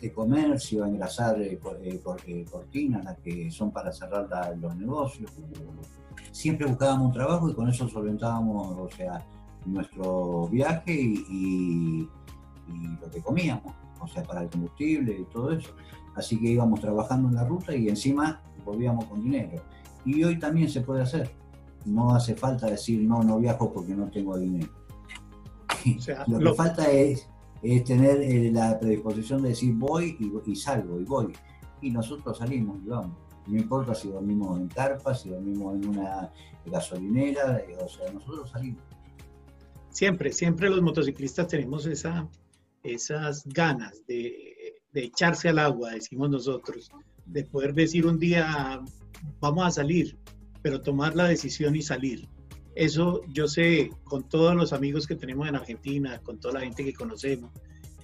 de 0.00 0.12
comercio, 0.12 0.84
a 0.84 0.88
engrasar 0.88 1.40
eh, 1.42 1.58
eh, 1.82 2.44
cortinas, 2.48 3.04
las 3.04 3.18
que 3.18 3.50
son 3.50 3.72
para 3.72 3.90
cerrar 3.92 4.28
los 4.60 4.76
negocios. 4.76 5.30
Siempre 6.30 6.66
buscábamos 6.66 7.06
un 7.06 7.12
trabajo 7.12 7.50
y 7.50 7.54
con 7.54 7.68
eso 7.68 7.88
solventábamos, 7.88 8.78
o 8.78 8.96
sea, 8.96 9.26
nuestro 9.66 10.48
viaje 10.48 10.94
y 10.94 12.08
lo 13.00 13.10
que 13.10 13.20
comíamos 13.20 13.74
o 14.02 14.08
sea, 14.08 14.22
para 14.22 14.42
el 14.42 14.50
combustible 14.50 15.16
y 15.20 15.24
todo 15.24 15.52
eso. 15.52 15.70
Así 16.14 16.38
que 16.38 16.50
íbamos 16.50 16.80
trabajando 16.80 17.28
en 17.28 17.36
la 17.36 17.44
ruta 17.44 17.74
y 17.74 17.88
encima 17.88 18.42
volvíamos 18.64 19.06
con 19.06 19.22
dinero. 19.22 19.62
Y 20.04 20.22
hoy 20.24 20.38
también 20.38 20.68
se 20.68 20.80
puede 20.80 21.02
hacer. 21.02 21.30
No 21.84 22.14
hace 22.14 22.34
falta 22.34 22.66
decir, 22.66 23.02
no, 23.02 23.22
no 23.22 23.38
viajo 23.38 23.72
porque 23.72 23.94
no 23.94 24.10
tengo 24.10 24.36
dinero. 24.36 24.70
lo 26.26 26.38
que 26.38 26.54
falta 26.54 26.90
es, 26.90 27.28
es 27.62 27.84
tener 27.84 28.20
eh, 28.20 28.50
la 28.52 28.78
predisposición 28.78 29.42
de 29.42 29.50
decir 29.50 29.74
voy 29.74 30.16
y, 30.46 30.56
salgo 30.56 31.00
y 31.00 31.04
voy. 31.04 31.32
Y 31.80 31.90
nosotros 31.90 32.38
salimos 32.38 32.78
y 32.84 32.88
vamos. 32.88 33.16
No 33.46 33.58
importa 33.58 33.94
si 33.94 34.08
dormimos 34.08 34.60
en 34.60 34.68
carpa, 34.68 35.14
si 35.14 35.30
dormimos 35.30 35.74
en 35.74 35.88
una 35.88 36.30
gasolinera, 36.66 37.58
eh, 37.58 37.76
o 37.82 37.88
sea, 37.88 38.12
nosotros 38.12 38.50
salimos. 38.50 38.82
Siempre, 39.92 40.32
siempre 40.32 40.70
los 40.70 40.82
motociclistas 40.82 41.48
tenemos 41.48 41.86
esa, 41.86 42.28
esas 42.82 43.44
ganas 43.46 44.04
de, 44.06 44.80
echarse 44.94 45.48
al 45.48 45.58
agua, 45.58 45.92
decimos 45.92 46.30
nosotros, 46.30 46.90
de 47.26 47.44
poder 47.44 47.74
decir 47.74 48.06
un 48.06 48.18
día, 48.18 48.80
vamos 49.40 49.66
a 49.66 49.70
salir, 49.70 50.18
pero 50.62 50.80
tomar 50.80 51.14
la 51.14 51.28
decisión 51.28 51.76
y 51.76 51.82
salir. 51.82 52.28
Eso 52.74 53.20
yo 53.28 53.48
sé 53.48 53.90
con 54.04 54.28
todos 54.28 54.54
los 54.54 54.72
amigos 54.72 55.06
que 55.06 55.14
tenemos 55.14 55.46
en 55.48 55.56
Argentina, 55.56 56.18
con 56.22 56.40
toda 56.40 56.54
la 56.54 56.60
gente 56.60 56.84
que 56.84 56.94
conocemos, 56.94 57.50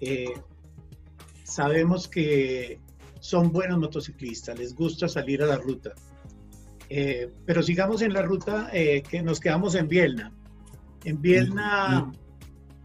eh, 0.01 0.35
sabemos 1.45 2.07
que 2.07 2.79
son 3.21 3.51
buenos 3.51 3.79
motociclistas, 3.79 4.59
les 4.59 4.75
gusta 4.75 5.09
salir 5.09 5.43
a 5.43 5.47
la 5.47 5.57
ruta. 5.57 5.95
Eh, 6.91 7.31
pero 7.45 7.63
sigamos 7.63 8.03
en 8.03 8.13
la 8.13 8.23
ruta 8.23 8.71
eh, 8.73 9.03
que 9.03 9.23
nos 9.23 9.41
quedamos 9.41 9.75
en 9.75 9.89
Bielna. 9.89 10.33
En 11.05 11.21
Bielna... 11.21 12.13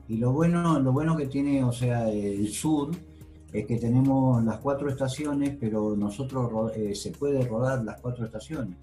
Y 0.07 0.17
lo 0.17 0.33
bueno, 0.33 0.79
lo 0.79 0.91
bueno 0.91 1.15
que 1.15 1.27
tiene, 1.27 1.63
o 1.63 1.71
sea, 1.71 2.09
el 2.09 2.49
sur, 2.49 2.91
es 3.53 3.65
que 3.65 3.77
tenemos 3.77 4.43
las 4.43 4.59
cuatro 4.59 4.89
estaciones, 4.89 5.55
pero 5.59 5.95
nosotros 5.95 6.71
eh, 6.75 6.93
se 6.93 7.11
puede 7.11 7.47
rodar 7.47 7.83
las 7.83 8.01
cuatro 8.01 8.25
estaciones. 8.25 8.75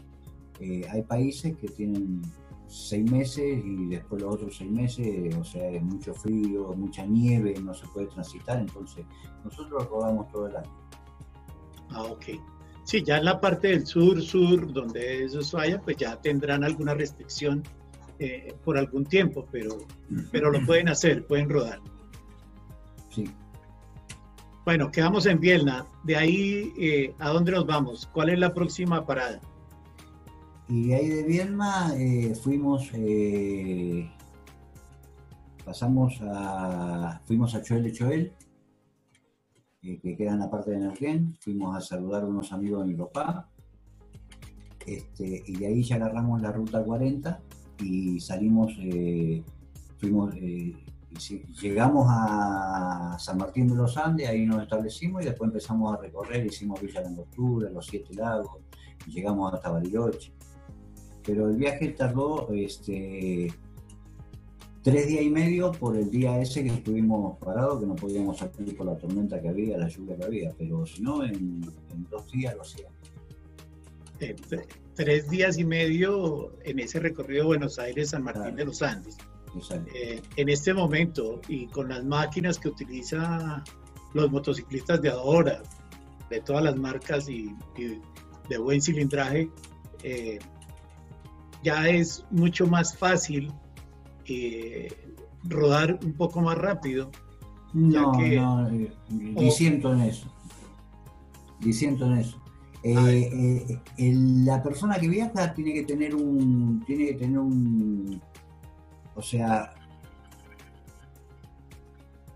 Eh, 0.60 0.86
hay 0.90 1.02
países 1.02 1.56
que 1.56 1.68
tienen 1.68 2.22
seis 2.66 3.10
meses 3.10 3.62
y 3.64 3.86
después 3.86 4.22
los 4.22 4.34
otros 4.34 4.56
seis 4.56 4.70
meses, 4.70 5.34
o 5.36 5.44
sea, 5.44 5.68
es 5.68 5.82
mucho 5.82 6.14
frío, 6.14 6.72
mucha 6.76 7.04
nieve, 7.04 7.54
no 7.60 7.74
se 7.74 7.86
puede 7.88 8.06
transitar, 8.06 8.60
entonces 8.60 9.04
nosotros 9.44 9.88
rodamos 9.88 10.28
todo 10.28 10.46
el 10.46 10.56
año. 10.56 10.70
Ah, 11.90 12.04
ok. 12.04 12.24
Sí, 12.84 13.02
ya 13.02 13.18
en 13.18 13.24
la 13.24 13.40
parte 13.40 13.68
del 13.68 13.86
sur, 13.86 14.22
sur, 14.22 14.72
donde 14.72 15.24
eso 15.24 15.40
vaya, 15.56 15.80
pues 15.80 15.96
ya 15.96 16.16
tendrán 16.20 16.62
alguna 16.64 16.94
restricción 16.94 17.62
eh, 18.22 18.54
por 18.66 18.76
algún 18.76 19.06
tiempo, 19.06 19.46
pero, 19.50 19.78
pero 20.30 20.50
lo 20.50 20.60
pueden 20.66 20.90
hacer, 20.90 21.26
pueden 21.26 21.48
rodar. 21.48 21.80
Sí. 23.08 23.24
Bueno, 24.66 24.92
quedamos 24.92 25.24
en 25.24 25.40
Bielna. 25.40 25.86
De 26.04 26.16
ahí, 26.18 26.70
eh, 26.78 27.14
¿a 27.18 27.30
dónde 27.30 27.52
nos 27.52 27.66
vamos? 27.66 28.10
¿Cuál 28.12 28.28
es 28.28 28.38
la 28.38 28.52
próxima 28.52 29.06
parada? 29.06 29.40
Y 30.68 30.88
de 30.88 30.94
ahí 30.96 31.08
de 31.08 31.22
Bielna 31.22 31.94
eh, 31.96 32.34
fuimos, 32.34 32.90
pasamos 35.64 36.20
a, 36.20 37.22
fuimos 37.24 37.54
a 37.54 37.62
Choel 37.62 37.84
de 37.84 37.92
Choel, 37.92 38.32
que 39.80 40.14
queda 40.14 40.32
en 40.32 40.40
la 40.40 40.50
parte 40.50 40.72
de 40.72 40.78
Neuquén. 40.80 41.38
Fuimos 41.40 41.74
a 41.74 41.80
saludar 41.80 42.24
a 42.24 42.26
unos 42.26 42.52
amigos 42.52 42.82
de 42.82 42.92
mi 42.92 42.98
papá. 42.98 43.48
Este, 44.86 45.42
y 45.46 45.56
de 45.56 45.66
ahí 45.68 45.82
ya 45.82 45.96
agarramos 45.96 46.42
la 46.42 46.52
ruta 46.52 46.84
40 46.84 47.40
y 47.80 48.20
salimos, 48.20 48.72
eh, 48.78 49.42
fuimos, 49.98 50.34
eh, 50.36 50.74
llegamos 51.60 52.06
a 52.08 53.16
San 53.18 53.38
Martín 53.38 53.68
de 53.68 53.74
los 53.74 53.96
Andes, 53.96 54.28
ahí 54.28 54.46
nos 54.46 54.62
establecimos 54.62 55.22
y 55.22 55.26
después 55.26 55.48
empezamos 55.48 55.92
a 55.92 56.00
recorrer, 56.00 56.46
hicimos 56.46 56.80
Villa 56.80 57.00
Langostura, 57.00 57.70
los 57.70 57.86
Siete 57.86 58.14
Lagos, 58.14 58.58
llegamos 59.06 59.52
hasta 59.52 59.70
Bariloche. 59.70 60.32
Pero 61.24 61.48
el 61.48 61.56
viaje 61.56 61.88
tardó 61.88 62.48
este, 62.52 63.52
tres 64.82 65.08
días 65.08 65.22
y 65.22 65.30
medio 65.30 65.72
por 65.72 65.96
el 65.96 66.10
día 66.10 66.40
ese 66.40 66.62
que 66.62 66.70
estuvimos 66.70 67.36
parados, 67.38 67.80
que 67.80 67.86
no 67.86 67.94
podíamos 67.94 68.38
salir 68.38 68.76
por 68.76 68.86
la 68.86 68.96
tormenta 68.96 69.40
que 69.40 69.48
había, 69.48 69.76
la 69.76 69.88
lluvia 69.88 70.16
que 70.16 70.24
había, 70.24 70.54
pero 70.56 70.86
si 70.86 71.02
no, 71.02 71.24
en, 71.24 71.60
dos 72.10 72.30
días 72.30 72.54
lo 72.54 72.62
hacíamos. 72.62 72.94
Tres 75.00 75.30
días 75.30 75.56
y 75.56 75.64
medio 75.64 76.52
en 76.62 76.78
ese 76.78 77.00
recorrido 77.00 77.46
Buenos 77.46 77.78
Aires-San 77.78 78.22
Martín 78.22 78.54
de 78.56 78.66
los 78.66 78.82
Andes. 78.82 79.16
Eh, 79.94 80.20
en 80.36 80.48
este 80.50 80.74
momento 80.74 81.40
y 81.48 81.68
con 81.68 81.88
las 81.88 82.04
máquinas 82.04 82.58
que 82.58 82.68
utilizan 82.68 83.64
los 84.12 84.30
motociclistas 84.30 85.00
de 85.00 85.08
ahora, 85.08 85.62
de 86.28 86.42
todas 86.42 86.64
las 86.64 86.76
marcas 86.76 87.30
y, 87.30 87.50
de 88.50 88.58
buen 88.58 88.82
cilindraje, 88.82 89.48
eh, 90.02 90.38
ya 91.62 91.88
es 91.88 92.26
mucho 92.30 92.66
más 92.66 92.94
fácil 92.94 93.50
eh, 94.26 94.92
rodar 95.44 95.98
un 96.04 96.12
poco 96.12 96.42
más 96.42 96.58
rápido. 96.58 97.10
No, 97.72 98.12
no, 98.20 98.68
diciendo 99.08 99.94
en 99.94 100.00
eso. 100.02 100.30
Diciendo 101.58 102.04
en 102.04 102.18
eso. 102.18 102.38
Eh, 102.82 103.80
eh, 103.98 104.12
la 104.44 104.62
persona 104.62 104.98
que 104.98 105.08
viaja 105.08 105.52
tiene 105.52 105.74
que 105.74 105.82
tener 105.82 106.14
un, 106.14 106.82
tiene 106.86 107.08
que 107.08 107.14
tener 107.14 107.38
un, 107.38 108.20
o 109.14 109.20
sea, 109.20 109.74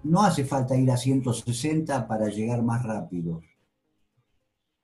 no 0.03 0.23
hace 0.23 0.45
falta 0.45 0.77
ir 0.77 0.91
a 0.91 0.99
160 0.99 2.07
para 2.07 2.29
llegar 2.29 2.63
más 2.63 2.83
rápido, 2.83 3.41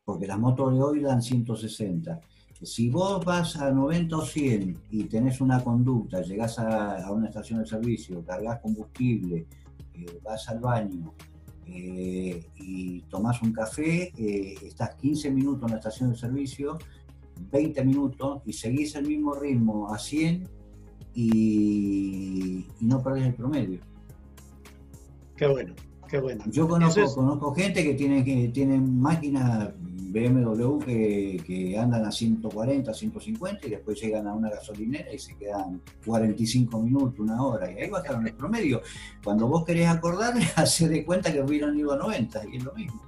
porque 0.04 0.26
las 0.26 0.38
motos 0.38 0.72
de 0.72 0.82
hoy 0.82 1.00
dan 1.00 1.20
160. 1.22 2.20
Si 2.62 2.90
vos 2.90 3.24
vas 3.24 3.56
a 3.56 3.70
90 3.70 4.16
o 4.16 4.24
100 4.24 4.82
y 4.90 5.04
tenés 5.04 5.40
una 5.40 5.62
conducta, 5.62 6.22
llegás 6.22 6.58
a, 6.58 7.10
una 7.12 7.28
estación 7.28 7.60
de 7.60 7.66
servicio, 7.66 8.24
cargas 8.24 8.60
combustible, 8.60 9.46
eh, 9.94 10.20
vas 10.22 10.48
al 10.48 10.60
baño, 10.60 11.14
eh, 11.72 12.44
y 12.56 13.00
tomás 13.02 13.40
un 13.42 13.52
café, 13.52 14.12
eh, 14.16 14.54
estás 14.62 14.94
15 14.96 15.30
minutos 15.30 15.64
en 15.64 15.70
la 15.70 15.76
estación 15.76 16.10
de 16.10 16.16
servicio, 16.16 16.78
20 17.50 17.84
minutos 17.84 18.42
y 18.44 18.52
seguís 18.52 18.94
el 18.96 19.06
mismo 19.06 19.34
ritmo 19.34 19.92
a 19.92 19.98
100 19.98 20.48
y, 21.14 22.66
no 22.80 23.02
perdés 23.02 23.26
el 23.26 23.34
promedio. 23.34 23.80
Qué 25.36 25.46
bueno, 25.46 25.74
qué 26.10 26.18
bueno. 26.18 26.44
Yo 26.48 26.68
conozco, 26.68 27.14
conozco 27.14 27.54
gente 27.54 27.84
que 27.84 27.94
tiene, 27.94 28.24
que 28.24 28.48
tienen 28.48 29.00
máquinas 29.00 29.70
BMW 30.10 30.78
que, 30.80 31.76
andan 31.78 32.04
a 32.04 32.10
140, 32.10 32.92
150 32.92 33.66
y 33.66 33.70
después 33.70 34.00
llegan 34.00 34.26
a 34.26 34.34
una 34.34 34.50
gasolinera 34.50 35.12
y 35.12 35.18
se 35.18 35.36
quedan 35.36 35.80
45 36.04 36.80
minutos, 36.82 37.20
una 37.20 37.42
hora, 37.42 37.70
y 37.70 37.78
ahí 37.78 37.90
bajaron 37.90 38.26
el 38.26 38.34
promedio. 38.34 38.82
Cuando 39.22 39.46
vos 39.46 39.64
querés 39.64 39.88
acordar, 39.88 40.34
hace 40.56 40.88
de 40.88 41.04
cuenta 41.04 41.32
que 41.32 41.40
hubieran 41.40 41.78
ido 41.78 41.92
a 41.92 41.96
90 41.96 42.42
y 42.52 42.56
es 42.56 42.64
lo 42.64 42.74
mismo. 42.74 43.00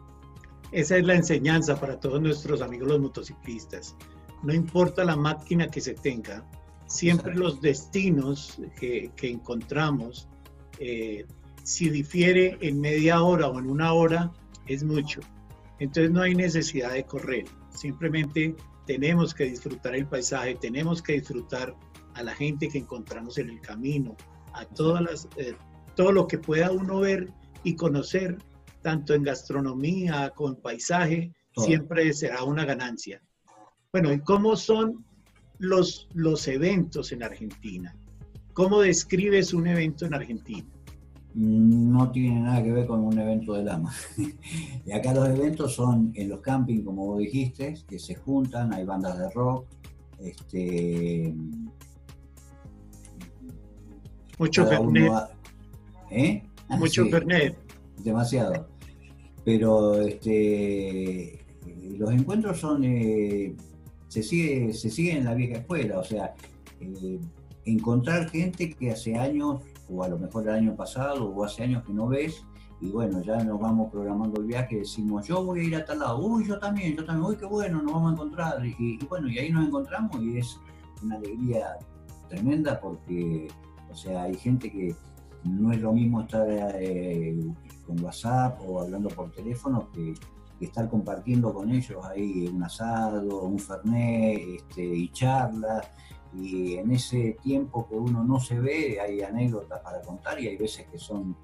Esa 0.71 0.97
es 0.97 1.04
la 1.04 1.14
enseñanza 1.14 1.78
para 1.78 1.99
todos 1.99 2.21
nuestros 2.23 2.62
amigos 2.62 2.88
los 2.88 3.00
motociclistas. 3.00 3.94
No 4.42 4.54
importa 4.54 5.04
la 5.04 5.16
máquina 5.16 5.68
que 5.68 5.80
se 5.80 5.94
tenga, 5.94 6.44
siempre 6.87 7.35
los 7.35 7.61
destinos 7.61 8.59
que, 8.78 9.11
encontramos, 9.23 10.28
eh, 10.78 11.26
si 11.64 11.90
difiere 11.90 12.59
en 12.61 12.81
media 12.81 13.23
hora 13.23 13.49
o 13.49 13.59
en 13.59 13.69
una 13.69 13.92
hora, 13.92 14.33
es 14.66 14.85
mucho 14.85 15.21
entonces 15.83 16.12
no 16.12 16.23
hay 16.23 16.37
necesidad 16.37 16.92
de 16.92 17.04
correr, 17.04 17.45
simplemente 17.71 18.54
tenemos 18.87 19.35
que 19.35 19.47
disfrutar 19.47 19.97
el 19.97 20.07
paisaje, 20.07 20.54
tenemos 20.54 21.02
que 21.02 21.14
disfrutar 21.14 21.75
a 22.14 22.23
la 22.23 22.37
gente 22.37 22.69
que 22.69 22.78
encontramos 22.78 23.37
en 23.38 23.50
el 23.50 23.61
camino, 23.61 24.16
a 24.52 24.64
todas 24.64 25.02
las, 25.02 25.28
eh, 25.37 25.57
todo 25.97 26.12
lo 26.12 26.28
que 26.28 26.38
pueda 26.38 26.71
uno 26.71 27.00
ver 27.00 27.33
y 27.64 27.75
conocer, 27.75 28.38
tanto 28.83 29.12
en 29.12 29.25
gastronomía 29.25 30.31
como 30.37 30.50
en 30.50 30.62
paisaje, 30.62 31.33
siempre 31.57 32.12
será 32.12 32.45
una 32.45 32.64
ganancia. 32.64 33.21
Bueno, 33.90 34.12
¿y 34.12 34.21
cómo 34.21 34.54
son 34.54 35.04
los, 35.59 36.07
los 36.14 36.47
eventos 36.47 37.11
en 37.11 37.25
Argentina? 37.25 37.92
¿Cómo 38.52 38.83
describes 38.83 39.52
un 39.52 39.66
evento 39.66 40.07
en 40.07 40.14
Argentina? 40.14 40.71
No 41.34 42.10
tiene 42.10 42.40
nada 42.40 42.62
que 42.62 42.72
ver 42.72 42.86
con 42.86 43.00
un 43.00 43.18
evento 43.18 43.54
de 43.54 43.64
lama. 43.64 43.92
y 44.86 44.92
acá 44.92 45.14
los 45.14 45.28
eventos 45.28 45.74
son 45.74 46.12
en 46.14 46.28
los 46.28 46.40
campings, 46.40 46.84
como 46.84 47.06
vos 47.06 47.18
dijiste, 47.18 47.74
que 47.88 47.98
se 47.98 48.14
juntan, 48.14 48.72
hay 48.74 48.84
bandas 48.84 49.18
de 49.18 49.30
rock, 49.30 49.66
este, 50.18 51.34
mucho 54.42 54.66
Fernet. 54.66 55.12
¿Eh? 56.10 56.42
Ah, 56.68 56.76
Mucho 56.76 57.06
Fernet. 57.06 57.56
Demasiado. 58.02 58.66
Pero 59.44 60.00
este, 60.00 61.38
los 61.96 62.10
encuentros 62.10 62.58
son. 62.58 62.82
Eh, 62.84 63.54
se, 64.08 64.22
sigue, 64.22 64.72
se 64.72 64.90
sigue 64.90 65.16
en 65.16 65.24
la 65.24 65.34
vieja 65.34 65.58
escuela, 65.58 66.00
o 66.00 66.04
sea, 66.04 66.34
eh, 66.80 67.20
encontrar 67.64 68.28
gente 68.30 68.70
que 68.70 68.90
hace 68.90 69.16
años, 69.16 69.62
o 69.92 70.02
a 70.02 70.08
lo 70.08 70.18
mejor 70.18 70.44
el 70.44 70.54
año 70.54 70.76
pasado, 70.76 71.28
o 71.28 71.44
hace 71.44 71.64
años 71.64 71.84
que 71.84 71.92
no 71.92 72.08
ves, 72.08 72.44
y 72.80 72.90
bueno, 72.90 73.20
ya 73.22 73.42
nos 73.44 73.61
vamos 73.61 73.90
programando 73.92 74.40
el 74.40 74.46
viaje, 74.46 74.78
decimos, 74.78 75.26
yo 75.26 75.44
voy 75.44 75.61
a 75.61 75.62
ir 75.62 75.76
a 75.76 75.84
tal 75.84 76.00
lado, 76.00 76.18
uy, 76.18 76.46
yo 76.46 76.58
también, 76.58 76.96
yo 76.96 77.04
también, 77.04 77.30
uy, 77.30 77.37
qué 77.37 77.46
bueno, 77.46 77.80
nos 77.82 77.92
vamos 77.92 78.11
a 78.11 78.14
encontrar, 78.14 78.66
y, 78.66 78.99
bueno, 79.08 79.28
y 79.28 79.38
ahí 79.38 79.52
nos 79.52 79.66
encontramos 79.66 80.20
y 80.20 80.38
es 80.38 80.58
una 81.02 81.16
alegría 81.16 81.78
tremenda 82.28 82.80
porque, 82.80 83.49
o 83.90 83.94
sea, 83.94 84.25
hay 84.25 84.34
gente 84.34 84.70
que 84.70 84.94
no 85.44 85.72
es 85.72 85.80
lo 85.80 85.92
mismo 85.92 86.22
estar 86.22 86.46
eh, 86.49 87.37
con 87.87 88.02
WhatsApp 88.02 88.61
o 88.66 88.80
hablando 88.80 89.08
por 89.11 89.30
teléfono 89.30 89.88
que, 89.92 90.14
estar 90.64 90.88
compartiendo 90.88 91.52
con 91.52 91.70
ellos 91.70 92.04
ahí 92.04 92.46
un 92.46 92.62
asado, 92.62 93.42
un 93.42 93.58
fernet 93.58 94.40
este, 94.56 94.84
y 94.84 95.08
charlas. 95.08 95.88
Y 96.34 96.74
en 96.76 96.90
ese 96.92 97.36
tiempo 97.42 97.86
que 97.88 97.94
uno 97.94 98.24
no 98.24 98.40
se 98.40 98.58
ve, 98.58 99.00
hay 99.00 99.20
anécdotas 99.20 99.80
para 99.80 100.00
contar 100.00 100.40
y 100.40 100.48
hay 100.48 100.56
veces 100.56 100.86
que 100.86 100.98
son 100.98 101.36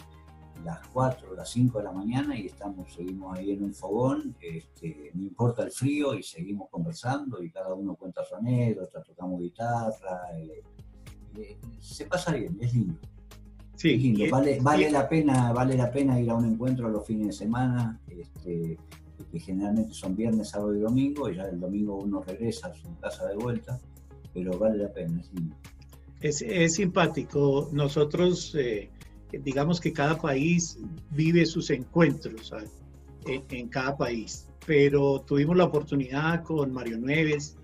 las 0.65 0.87
4 0.89 1.35
las 1.35 1.49
5 1.51 1.79
de 1.79 1.85
la 1.85 1.93
mañana 1.93 2.39
y 2.39 2.47
estamos, 2.47 2.93
seguimos 2.93 3.37
ahí 3.37 3.53
en 3.53 3.63
un 3.63 3.75
fogón, 3.75 4.37
este, 4.41 5.11
no 5.15 5.23
importa 5.23 5.63
el 5.63 5.71
frío 5.71 6.15
y 6.15 6.23
seguimos 6.23 6.69
conversando 6.69 7.43
y 7.43 7.51
cada 7.51 7.75
uno 7.75 7.95
cuenta 7.95 8.25
su 8.25 8.35
anécdota, 8.35 9.03
tocamos 9.03 9.41
guitarra, 9.41 10.21
eh, 10.37 10.63
eh, 11.37 11.59
se 11.81 12.07
pasa 12.07 12.33
bien, 12.33 12.57
es 12.61 12.75
lindo. 12.75 12.99
Sí, 13.77 14.29
vale, 14.29 14.59
vale 14.61 14.91
la 14.91 15.09
pena, 15.09 15.53
vale 15.53 15.77
la 15.77 15.93
pena 15.93 16.21
ir 16.21 16.31
a 16.31 16.35
un 16.35 16.47
encuentro 16.47 16.89
los 16.89 17.07
fines 17.07 17.29
de 17.29 17.33
semana, 17.33 18.01
este, 18.09 18.77
que 19.31 19.39
generalmente 19.39 19.95
son 19.95 20.17
viernes, 20.17 20.49
sábado 20.49 20.75
y 20.75 20.81
domingo, 20.81 21.31
y 21.31 21.37
ya 21.37 21.45
el 21.45 21.61
domingo 21.61 21.97
uno 21.97 22.21
regresa 22.23 22.69
a 22.69 22.75
su 22.75 22.93
casa 22.99 23.27
de 23.27 23.37
vuelta, 23.37 23.79
pero 24.35 24.59
vale 24.59 24.79
la 24.79 24.93
pena, 24.93 25.23
es 26.21 26.43
Es, 26.43 26.75
simpático. 26.75 27.69
Nosotros, 27.73 28.55
eh, 28.55 28.91
digamos 29.33 29.81
que 29.81 29.93
cada 29.93 30.21
país 30.21 30.79
vive 31.11 31.47
sus 31.47 31.71
encuentros 31.71 32.53
en, 33.27 33.45
en, 33.51 33.69
cada 33.69 33.97
país, 33.97 34.49
pero 34.67 35.21
tuvimos 35.27 35.57
la 35.57 35.65
oportunidad 35.65 36.43
con 36.45 36.73
Mario 36.73 36.99
Nueves, 36.99 37.57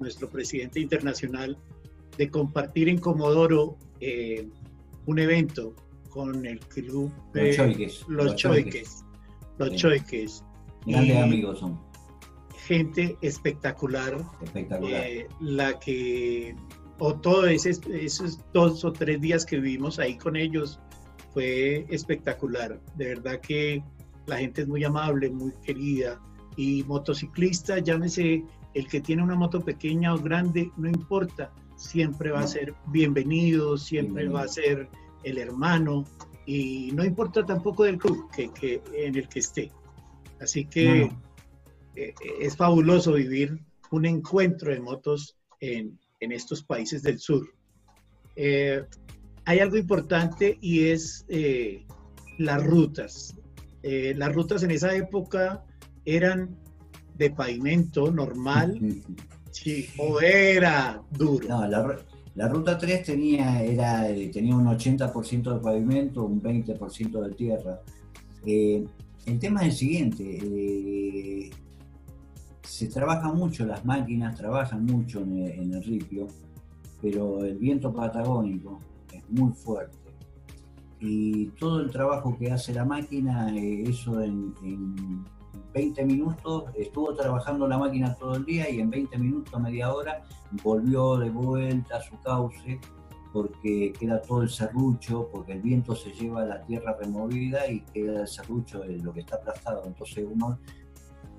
nuestro 0.00 0.28
presidente 0.28 0.80
internacional, 0.80 1.56
de 2.16 2.30
compartir 2.30 2.88
en 2.88 2.98
Comodoro 2.98 3.76
eh, 4.00 4.48
un 5.06 5.18
evento 5.18 5.74
con 6.10 6.44
el 6.44 6.58
club 6.60 7.12
de 7.32 7.48
los 7.48 7.56
Choiques. 7.56 8.04
Los, 8.08 8.36
Choiques. 8.36 9.04
Los 9.58 9.74
Choiques. 9.76 10.44
Grandes 10.86 11.16
amigos 11.16 11.58
son. 11.60 11.87
Gente 12.68 13.16
espectacular. 13.22 14.18
Espectacular. 14.42 15.00
Eh, 15.00 15.26
la 15.40 15.78
que, 15.80 16.54
o 16.98 17.14
todos 17.14 17.66
esos 17.66 18.38
dos 18.52 18.84
o 18.84 18.92
tres 18.92 19.20
días 19.20 19.44
que 19.44 19.56
vivimos 19.56 19.98
ahí 19.98 20.16
con 20.16 20.36
ellos, 20.36 20.78
fue 21.32 21.86
espectacular. 21.88 22.80
De 22.96 23.08
verdad 23.08 23.40
que 23.40 23.82
la 24.26 24.36
gente 24.38 24.62
es 24.62 24.68
muy 24.68 24.84
amable, 24.84 25.30
muy 25.30 25.52
querida. 25.64 26.20
Y 26.56 26.84
motociclista, 26.84 27.78
llámese 27.78 28.44
el 28.74 28.86
que 28.86 29.00
tiene 29.00 29.22
una 29.22 29.34
moto 29.34 29.64
pequeña 29.64 30.14
o 30.14 30.18
grande, 30.18 30.70
no 30.76 30.88
importa 30.88 31.50
siempre 31.78 32.32
va 32.32 32.40
a 32.40 32.46
ser 32.46 32.74
bienvenido, 32.88 33.78
siempre 33.78 34.28
va 34.28 34.42
a 34.42 34.48
ser 34.48 34.88
el 35.22 35.38
hermano 35.38 36.04
y 36.44 36.90
no 36.92 37.04
importa 37.04 37.46
tampoco 37.46 37.84
del 37.84 37.98
club 37.98 38.28
que, 38.32 38.82
en 38.92 39.14
el 39.14 39.28
que 39.28 39.38
esté. 39.38 39.70
Así 40.40 40.64
que 40.64 41.10
eh, 41.96 42.14
es 42.40 42.56
fabuloso 42.56 43.14
vivir 43.14 43.58
un 43.90 44.06
encuentro 44.06 44.72
de 44.72 44.80
motos 44.80 45.36
en, 45.60 45.98
estos 46.20 46.62
países 46.62 47.02
del 47.02 47.18
sur. 47.18 47.48
Eh, 48.36 48.82
hay 49.44 49.58
algo 49.60 49.76
importante 49.76 50.58
y 50.60 50.86
es 50.86 51.24
eh, 51.28 51.86
las 52.38 52.62
rutas. 52.64 53.34
las 53.82 54.34
rutas 54.34 54.62
en 54.62 54.72
esa 54.72 54.94
época 54.94 55.64
eran 56.04 56.56
de 57.16 57.30
pavimento 57.30 58.10
normal, 58.10 58.78
Sí, 59.50 59.86
o 59.98 60.20
era 60.20 61.02
duro. 61.10 61.48
No, 61.48 61.66
la, 61.66 62.48
ruta 62.48 62.78
3 62.78 63.02
tenía, 63.02 63.62
era, 63.62 64.06
tenía 64.30 64.54
un 64.54 64.66
80% 64.66 65.54
de 65.54 65.60
pavimento, 65.60 66.24
un 66.24 66.40
20% 66.40 67.20
de 67.20 67.34
tierra. 67.34 67.80
Eh, 68.46 68.84
el 69.26 69.38
tema 69.38 69.62
es 69.62 69.66
el 69.66 69.72
siguiente, 69.72 70.38
eh, 70.40 71.50
se 72.68 72.86
trabaja 72.86 73.32
mucho, 73.32 73.64
las 73.64 73.82
máquinas 73.84 74.36
trabajan 74.36 74.84
mucho 74.84 75.20
en 75.20 75.72
el, 75.72 75.82
ripio, 75.82 76.26
pero 77.00 77.42
el 77.42 77.56
viento 77.56 77.92
patagónico 77.92 78.78
es 79.10 79.22
muy 79.30 79.52
fuerte. 79.52 79.96
Y 81.00 81.46
todo 81.58 81.80
el 81.80 81.90
trabajo 81.90 82.36
que 82.36 82.52
hace 82.52 82.74
la 82.74 82.84
máquina, 82.84 83.54
eh, 83.56 83.84
eso 83.88 84.20
en 84.20 84.52
20 85.72 86.04
minutos, 86.04 86.64
estuvo 86.76 87.14
trabajando 87.14 87.66
la 87.66 87.78
máquina 87.78 88.14
todo 88.14 88.34
el 88.34 88.44
día 88.44 88.68
y 88.68 88.80
en 88.80 88.90
20 88.90 89.16
minutos, 89.16 89.60
media 89.60 89.90
hora, 89.92 90.22
volvió 90.62 91.16
de 91.16 91.30
vuelta 91.30 91.96
a 91.96 92.02
su 92.02 92.20
cauce 92.20 92.78
porque 93.32 93.94
queda 93.98 94.20
todo 94.20 94.42
el 94.42 94.50
serrucho, 94.50 95.30
porque 95.32 95.52
el 95.52 95.62
viento 95.62 95.94
se 95.96 96.10
lleva 96.10 96.44
la 96.44 96.62
tierra 96.64 96.96
removida 97.00 97.70
y 97.70 97.80
queda 97.80 98.22
el 98.22 98.28
serrucho 98.28 98.80
de 98.80 98.98
lo 98.98 99.12
que 99.12 99.20
está 99.20 99.36
aplastado. 99.36 99.84
Entonces 99.86 100.26
uno, 100.30 100.58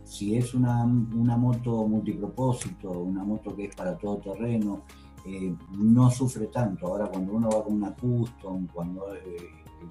si 0.10 0.36
es 0.36 0.56
una, 0.56 0.86
moto 0.86 1.88
multipropósito, 1.88 2.90
una 2.90 3.24
moto 3.24 3.56
que 3.56 3.66
es 3.66 3.76
para 3.76 3.96
todo 3.96 4.18
terreno, 4.18 4.84
eh, 5.24 5.54
no 5.78 6.10
sufre 6.10 6.48
tanto. 6.48 6.88
Ahora 6.88 7.08
cuando 7.08 7.34
uno 7.34 7.48
va 7.48 7.64
con 7.64 7.76
una 7.76 7.96
custom, 7.96 8.66
cuando 8.74 9.14
eh, 9.14 9.38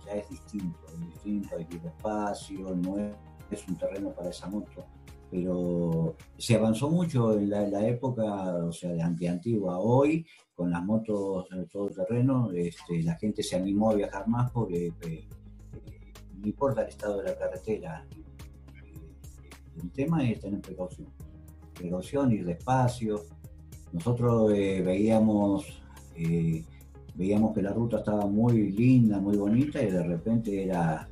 ya 0.05 0.15
es 0.15 0.29
distinto, 0.29 0.81
es 0.93 1.01
distinto, 1.07 1.57
hay 1.57 1.65
que 1.67 1.77
ir 1.77 1.83
despacio, 1.83 2.75
no 2.75 2.97
es 2.99 3.69
un 3.69 3.77
terreno 3.77 4.11
para 4.11 4.31
esa 4.31 4.49
moto. 4.49 4.85
Pero 5.31 6.17
se 6.37 6.57
avanzó 6.57 6.91
mucho 6.91 7.39
en 7.39 7.51
la, 7.51 7.87
época, 7.87 8.57
o 8.57 8.73
sea, 8.73 8.91
de 8.91 9.01
anti-antigua. 9.01 9.79
Hoy, 9.79 10.27
con 10.53 10.71
las 10.73 10.85
motos 10.85 11.49
de 11.51 11.65
todo 11.67 11.91
terreno, 11.91 12.51
este, 12.51 13.05
la 13.05 13.15
gente 13.15 13.45
se 13.45 13.55
animó 13.55 13.93
a 13.93 13.95
viajar 13.95 14.27
más 14.27 14.51
porque 14.51 14.93
eh, 15.03 15.29
no 16.35 16.47
importa 16.47 16.83
el 16.83 16.89
estado 16.89 17.19
de 17.19 17.25
la 17.25 17.39
carretera. 17.39 18.05
Eh, 19.79 19.83
el 19.83 19.91
tema 19.91 20.29
es 20.29 20.41
tener 20.41 20.61
precaución. 20.61 21.09
Precaución, 21.75 22.33
ir 22.33 22.45
despacio. 22.45 23.25
Nosotros 23.93 24.51
veíamos 24.51 25.65
veíamos 27.15 27.55
que 27.55 27.63
la 27.63 27.73
ruta 27.73 27.99
estaba 27.99 28.27
muy 28.27 28.73
linda, 28.73 29.19
muy 29.21 29.37
bonita 29.37 29.83
y 29.83 29.91
de 29.91 30.03
repente 30.03 30.65
era 30.65 31.09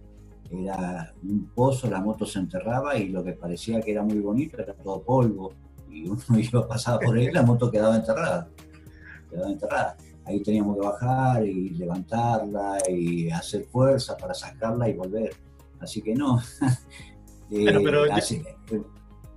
era 0.50 1.12
un 1.22 1.50
pozo, 1.55 1.88
la 1.88 2.00
moto 2.00 2.24
se 2.26 2.38
enterraba 2.38 2.96
y 2.96 3.09
lo 3.09 3.24
que 3.24 3.33
parecía 3.33 3.81
que 3.81 3.92
era 3.92 4.02
muy 4.02 4.20
bonito 4.20 4.61
era 4.61 4.74
todo 4.74 5.02
polvo. 5.02 5.52
Y 5.90 6.09
uno 6.09 6.20
iba 6.38 6.68
pasaba 6.68 6.98
por 7.00 7.16
ahí, 7.16 7.31
la 7.31 7.42
moto 7.42 7.70
quedaba 7.70 7.96
enterrada. 7.96 8.48
Quedaba 9.31 9.50
enterrada. 9.50 9.96
Ahí 10.24 10.42
teníamos 10.42 10.76
que 10.76 10.87
bajar 10.87 11.46
y 11.46 11.70
levantarla 11.70 12.79
y 12.88 13.31
hacer 13.31 13.64
fuerza 13.64 14.16
para 14.16 14.35
sacarla 14.35 14.88
y 14.88 14.94
volver. 14.94 15.35
Así 15.81 16.02
que 16.02 16.14
no. 16.14 16.40
Eh, 17.50 17.66
pero 17.85 18.04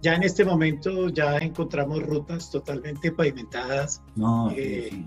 ya, 0.01 0.15
en 0.15 0.23
este 0.23 0.45
momento 0.45 1.09
ya 1.09 1.37
encontramos 1.37 2.01
rutas 2.03 2.49
totalmente 2.49 3.11
pavimentadas. 3.11 4.01
No, 4.15 4.51
eh, 4.55 5.05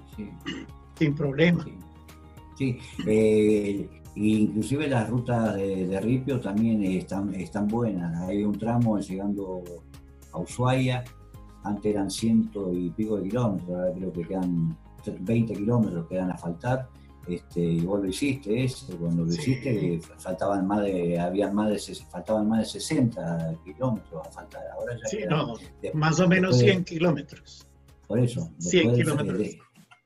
sin 0.98 1.14
problema. 1.14 1.64
Sí, 2.56 2.78
eh, 3.06 3.88
Inclusive 4.14 4.88
las 4.88 5.08
rutas 5.08 5.54
de, 5.54 5.98
ripio 6.00 6.38
también 6.38 6.82
están, 6.84 7.34
están 7.34 7.66
buenas. 7.66 8.28
Hay 8.28 8.44
un 8.44 8.58
tramo 8.58 8.98
llegando 8.98 9.62
a 10.32 10.38
Ushuaia, 10.38 11.02
antes 11.64 11.94
eran 11.94 12.10
ciento 12.10 12.72
y 12.74 12.90
pico 12.90 13.16
de 13.16 13.28
kilómetros, 13.28 13.70
ahora 13.70 13.92
creo 13.94 14.12
que 14.12 14.22
quedan 14.22 14.76
20 15.20 15.54
kilómetros 15.54 16.06
quedan 16.08 16.30
a 16.30 16.36
faltar. 16.36 16.88
Este, 17.26 17.60
y 17.60 17.80
vos 17.82 18.00
lo 18.00 18.08
hiciste 18.08 18.64
ese, 18.64 18.96
cuando 18.96 19.24
lo 19.24 19.32
hiciste 19.32 20.00
faltaban 20.18 20.66
más 20.66 20.82
de, 20.82 21.20
habían 21.20 21.54
más 21.54 21.70
de, 21.70 21.94
faltaban 22.10 22.48
más 22.48 22.60
de 22.60 22.80
60 22.80 23.58
kilómetros 23.64 24.26
a 24.26 24.30
faltar. 24.30 24.62
Ahora 24.76 24.96
ya 24.96 25.08
sí, 25.08 25.18
no, 25.28 25.54
más 25.94 26.18
o 26.18 26.26
menos 26.26 26.58
100 26.58 26.84
kilómetros. 26.84 27.66
Por 28.08 28.18
eso, 28.18 28.50
100 28.58 28.94
kilómetros. 28.94 29.56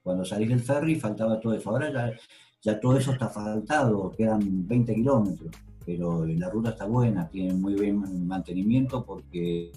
cuando 0.02 0.24
salís 0.24 0.50
del 0.50 0.60
ferry 0.60 0.96
faltaba 0.96 1.40
todo 1.40 1.54
eso. 1.54 1.70
Ahora 1.70 1.90
ya, 1.90 2.12
ya 2.60 2.78
todo 2.78 2.98
eso 2.98 3.12
está 3.12 3.28
faltado, 3.28 4.10
quedan 4.10 4.68
20 4.68 4.94
kilómetros, 4.94 5.50
pero 5.86 6.26
la 6.26 6.50
ruta 6.50 6.70
está 6.70 6.84
buena, 6.84 7.28
tiene 7.28 7.54
muy 7.54 7.74
buen 7.76 8.26
mantenimiento 8.26 9.04
porque 9.06 9.72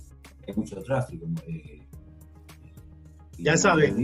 hay 0.45 0.54
mucho 0.56 0.82
tráfico. 0.84 1.25
Eh, 1.47 1.80
ya 3.38 3.56
saben. 3.56 3.95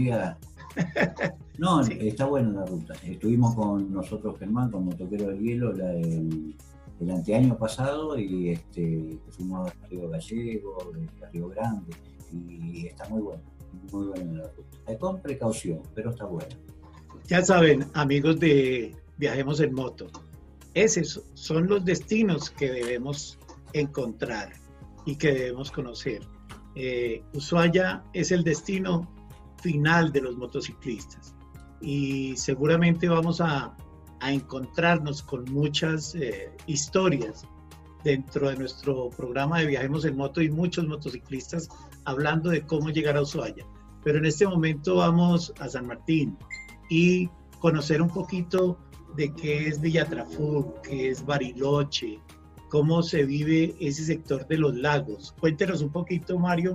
No, 1.58 1.80
está 1.80 2.26
buena 2.26 2.50
la 2.60 2.66
ruta. 2.66 2.94
Estuvimos 3.02 3.54
con 3.54 3.90
nosotros, 3.90 4.38
Germán, 4.38 4.70
con 4.70 4.84
Motoquero 4.84 5.28
del 5.28 5.40
Hielo, 5.40 5.72
el, 5.72 6.54
anteaño 7.10 7.56
pasado 7.56 8.18
y 8.18 8.50
este, 8.50 9.18
fuimos 9.30 9.70
a 9.70 9.86
Río 9.88 10.08
Gallego, 10.10 10.76
a 11.22 11.30
Río 11.30 11.48
Grande, 11.48 11.94
y 12.32 12.86
está 12.86 13.08
muy 13.08 13.22
bueno, 13.22 13.42
muy 13.90 14.06
buena 14.06 14.42
la 14.42 14.50
ruta. 14.50 14.98
Con 14.98 15.20
precaución, 15.20 15.80
pero 15.94 16.10
está 16.10 16.26
buena. 16.26 16.54
Ya 17.26 17.42
saben, 17.42 17.86
amigos 17.94 18.38
de 18.38 18.94
Viajemos 19.16 19.60
en 19.60 19.72
Moto, 19.74 20.08
esos 20.74 21.22
son 21.34 21.68
los 21.68 21.84
destinos 21.84 22.50
que 22.50 22.70
debemos 22.70 23.38
encontrar 23.72 24.52
y 25.06 25.16
que 25.16 25.32
debemos 25.32 25.70
conocer. 25.70 26.20
Eh, 26.74 27.22
Ushuaia 27.32 28.04
es 28.12 28.30
el 28.30 28.44
destino 28.44 29.08
final 29.66 30.12
de 30.12 30.20
los 30.20 30.36
motociclistas 30.36 31.34
y 31.80 32.36
seguramente 32.36 33.08
vamos 33.08 33.40
a, 33.40 33.74
encontrarnos 34.22 35.22
con 35.22 35.44
muchas 35.52 36.14
eh, 36.14 36.50
historias 36.66 37.46
dentro 38.02 38.48
de 38.48 38.56
nuestro 38.56 39.10
programa 39.10 39.60
de 39.60 39.66
Viajemos 39.66 40.06
en 40.06 40.16
Moto 40.16 40.40
y 40.40 40.50
muchos 40.50 40.88
motociclistas 40.88 41.68
hablando 42.06 42.48
de 42.50 42.62
cómo 42.62 42.88
llegar 42.88 43.16
a 43.18 43.22
Ushuaia. 43.22 43.64
Pero 44.02 44.18
en 44.18 44.24
este 44.24 44.46
momento 44.46 44.96
vamos 44.96 45.52
a 45.60 45.68
San 45.68 45.86
Martín 45.86 46.38
y 46.88 47.28
conocer 47.60 48.00
un 48.00 48.08
poquito 48.08 48.78
de 49.16 49.32
qué 49.34 49.68
es 49.68 49.80
Villatrafú, 49.80 50.74
qué 50.82 51.10
es 51.10 51.24
Bariloche, 51.24 52.18
cómo 52.70 53.02
se 53.02 53.24
vive 53.24 53.76
ese 53.80 54.02
sector 54.04 54.48
de 54.48 54.56
los 54.58 54.74
lagos. 54.74 55.34
Cuéntenos 55.38 55.82
un 55.82 55.92
poquito, 55.92 56.38
Mario, 56.38 56.74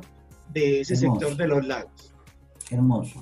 de 0.53 0.81
ese 0.81 0.95
sector 0.95 1.35
de 1.35 1.47
los 1.47 1.65
lagos. 1.65 2.11
Hermoso. 2.71 3.21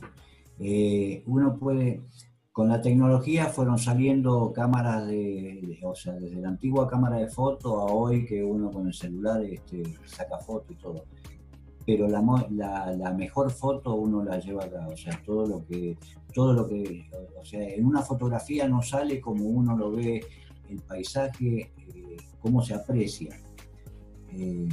Eh, 0.59 1.23
uno 1.25 1.57
puede, 1.57 2.03
con 2.51 2.69
la 2.69 2.81
tecnología 2.81 3.47
fueron 3.47 3.79
saliendo 3.79 4.53
cámaras 4.53 5.07
de, 5.07 5.79
o 5.83 5.95
sea, 5.95 6.13
desde 6.13 6.39
la 6.39 6.49
antigua 6.49 6.87
cámara 6.87 7.17
de 7.17 7.29
foto 7.29 7.79
a 7.79 7.85
hoy 7.85 8.25
que 8.25 8.43
uno 8.43 8.69
con 8.71 8.87
el 8.87 8.93
celular 8.93 9.43
este, 9.43 9.83
saca 10.05 10.37
foto 10.37 10.71
y 10.71 10.75
todo. 10.75 11.05
Pero 11.85 12.07
la, 12.07 12.21
mejor 13.17 13.49
foto 13.49 13.95
uno 13.95 14.23
la 14.23 14.39
lleva 14.39 14.65
acá, 14.65 14.87
o 14.87 14.95
sea, 14.95 15.19
todo 15.25 15.47
lo 15.47 15.65
que, 15.65 15.97
todo 16.31 16.53
lo 16.53 16.67
que, 16.67 17.09
o 17.39 17.43
sea, 17.43 17.67
en 17.67 17.83
una 17.85 18.03
fotografía 18.03 18.67
no 18.67 18.83
sale 18.83 19.19
como 19.19 19.45
uno 19.45 19.75
lo 19.75 19.91
ve 19.93 20.21
el 20.69 20.79
paisaje, 20.81 21.71
eh, 21.95 22.17
cómo 22.39 22.61
se 22.61 22.75
aprecia. 22.75 23.35
Eh, 24.31 24.69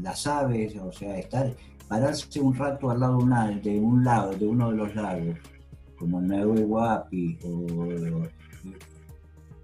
las 0.00 0.26
aves, 0.28 0.76
o 0.76 0.92
sea, 0.92 1.18
estar, 1.18 1.52
pararse 1.90 2.40
un 2.40 2.54
rato 2.54 2.88
al 2.88 3.00
lado 3.00 3.18
de 3.18 3.80
un, 3.80 4.04
lado, 4.04 4.30
de 4.30 4.46
uno 4.46 4.70
de 4.70 4.76
los 4.76 4.94
lagos, 4.94 5.36
como 5.98 6.20
el 6.20 6.28
Nuevo 6.28 6.54
Guapi, 6.54 7.36
o 7.44 8.28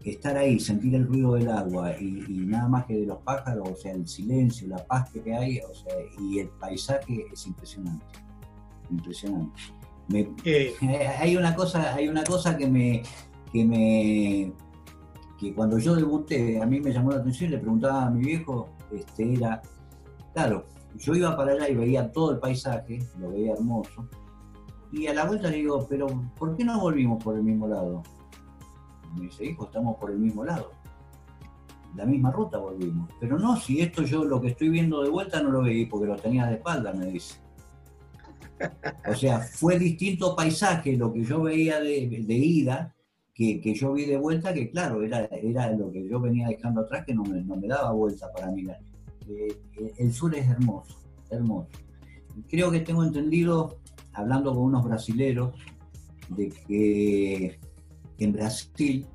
estar 0.04 0.36
ahí, 0.36 0.58
sentir 0.58 0.96
el 0.96 1.06
ruido 1.06 1.34
del 1.34 1.48
agua 1.48 1.92
y, 2.00 2.24
nada 2.28 2.68
más 2.68 2.86
que 2.86 2.94
de 2.94 3.06
los 3.06 3.18
pájaros, 3.18 3.68
o 3.70 3.76
sea, 3.76 3.92
el 3.92 4.08
silencio, 4.08 4.66
la 4.66 4.84
paz 4.84 5.08
que 5.10 5.32
hay, 5.32 5.60
o 5.60 5.72
sea, 5.72 5.94
y 6.20 6.40
el 6.40 6.48
paisaje 6.48 7.26
es 7.32 7.46
impresionante, 7.46 8.04
impresionante. 8.90 9.60
Eh. 10.44 10.72
hay 11.18 11.36
una 11.36 11.52
cosa, 11.56 11.92
hay 11.92 12.06
una 12.06 12.22
cosa 12.22 12.56
que 12.56 12.68
me, 12.68 13.02
que 13.52 13.64
me, 13.64 14.52
que 15.36 15.52
cuando 15.52 15.80
yo 15.80 15.96
debuté 15.96 16.62
a 16.62 16.66
mí 16.66 16.80
me 16.80 16.92
llamó 16.92 17.10
la 17.10 17.16
atención, 17.16 17.50
le 17.50 17.58
preguntaba 17.58 18.06
a 18.06 18.10
mi 18.10 18.20
viejo, 18.20 18.68
este 18.92 19.34
era, 19.34 19.60
claro, 20.32 20.64
yo 20.98 21.14
iba 21.14 21.36
para 21.36 21.52
allá 21.52 21.68
y 21.68 21.74
veía 21.74 22.10
todo 22.10 22.32
el 22.32 22.38
paisaje, 22.38 22.98
lo 23.18 23.30
veía 23.30 23.52
hermoso, 23.52 24.08
y 24.92 25.06
a 25.06 25.14
la 25.14 25.24
vuelta 25.24 25.48
le 25.50 25.58
digo, 25.58 25.86
pero 25.88 26.06
¿por 26.38 26.56
qué 26.56 26.64
no 26.64 26.80
volvimos 26.80 27.22
por 27.22 27.36
el 27.36 27.42
mismo 27.42 27.66
lado? 27.66 28.02
me 29.14 29.26
dice, 29.26 29.46
hijo, 29.46 29.64
estamos 29.64 29.96
por 29.96 30.10
el 30.10 30.18
mismo 30.18 30.44
lado. 30.44 30.72
La 31.94 32.04
misma 32.04 32.30
ruta 32.30 32.58
volvimos. 32.58 33.10
Pero 33.18 33.38
no, 33.38 33.56
si 33.56 33.80
esto 33.80 34.02
yo 34.02 34.24
lo 34.24 34.40
que 34.40 34.48
estoy 34.48 34.68
viendo 34.68 35.02
de 35.02 35.08
vuelta 35.08 35.42
no 35.42 35.50
lo 35.50 35.62
veí 35.62 35.86
porque 35.86 36.06
lo 36.06 36.16
tenía 36.16 36.46
de 36.46 36.56
espalda, 36.56 36.92
me 36.92 37.06
dice. 37.06 37.36
O 39.08 39.14
sea, 39.14 39.40
fue 39.40 39.78
distinto 39.78 40.36
paisaje 40.36 40.96
lo 40.96 41.12
que 41.12 41.24
yo 41.24 41.42
veía 41.42 41.80
de, 41.80 41.98
ida 42.34 42.94
que, 43.34 43.74
yo 43.74 43.92
vi 43.92 44.06
de 44.06 44.16
vuelta, 44.16 44.52
que 44.52 44.70
claro, 44.70 45.02
era, 45.02 45.24
era 45.26 45.70
lo 45.72 45.90
que 45.90 46.06
yo 46.08 46.20
venía 46.20 46.48
dejando 46.48 46.82
atrás, 46.82 47.04
que 47.04 47.14
no 47.14 47.22
me, 47.22 47.42
no 47.42 47.56
me 47.56 47.68
daba 47.68 47.92
vuelta 47.92 48.30
para 48.32 48.50
mirar. 48.50 48.78
Eh, 49.28 49.94
el 49.98 50.12
sur 50.12 50.34
es 50.34 50.48
hermoso, 50.48 50.96
hermoso. 51.30 51.68
Creo 52.48 52.70
que 52.70 52.80
tengo 52.80 53.02
entendido, 53.02 53.78
hablando 54.12 54.54
con 54.54 54.64
unos 54.64 54.84
brasileros, 54.84 55.54
de 56.28 56.48
que 56.48 57.58
en 58.18 58.32
Brasil 58.32 59.06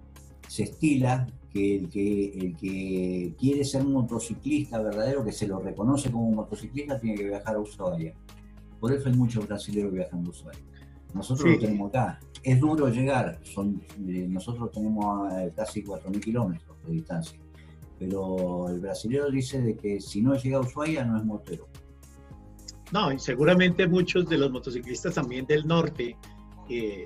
se 0.48 0.64
estila 0.64 1.28
que 1.52 1.76
el 1.76 1.90
que, 1.90 2.26
el 2.30 2.56
que 2.56 3.36
quiere 3.38 3.66
ser 3.66 3.86
un 3.86 3.94
motociclista 3.94 4.82
verdadero, 4.82 5.24
que 5.24 5.34
se 5.34 5.48
lo 5.48 5.60
reconoce 5.60 6.10
como 6.10 6.28
un 6.28 6.36
motociclista, 6.36 7.00
tiene 7.00 7.18
que 7.18 7.26
viajar 7.26 7.56
a 7.56 7.60
Ushuaia. 7.60 8.14
Por 8.80 8.94
eso 8.94 9.10
hay 9.10 9.16
muchos 9.16 9.48
brasileños 9.48 9.92
viajando 9.92 10.30
a 10.30 10.32
Ushuaia. 10.32 10.60
Nosotros 11.14 11.52
lo 11.52 11.60
tenemos 11.60 11.90
acá. 11.90 12.20
Es 12.42 12.60
duro 12.60 12.88
llegar, 12.88 13.40
son, 13.44 13.82
eh, 14.08 14.28
nosotros 14.30 14.72
tenemos 14.72 15.32
eh, 15.34 15.52
casi 15.54 15.84
4.000 15.84 16.20
kilómetros 16.22 16.78
de 16.86 16.94
distancia 16.94 17.41
pero 18.02 18.68
el 18.68 18.80
brasileño 18.80 19.30
dice 19.30 19.62
de 19.62 19.78
que 19.78 20.02
si 20.02 20.24
no 20.24 20.34
llega 20.34 20.58
a 20.58 20.62
Ushuaia 20.62 21.06
no 21.06 21.18
es 21.18 21.24
motero. 21.24 21.68
No, 22.92 23.12
y 23.12 23.20
seguramente 23.20 23.88
muchos 23.88 24.28
de 24.28 24.40
los 24.40 24.52
motociclistas 24.52 25.14
también 25.14 25.46
del 25.46 25.68
norte 25.68 26.18
eh, 26.68 27.06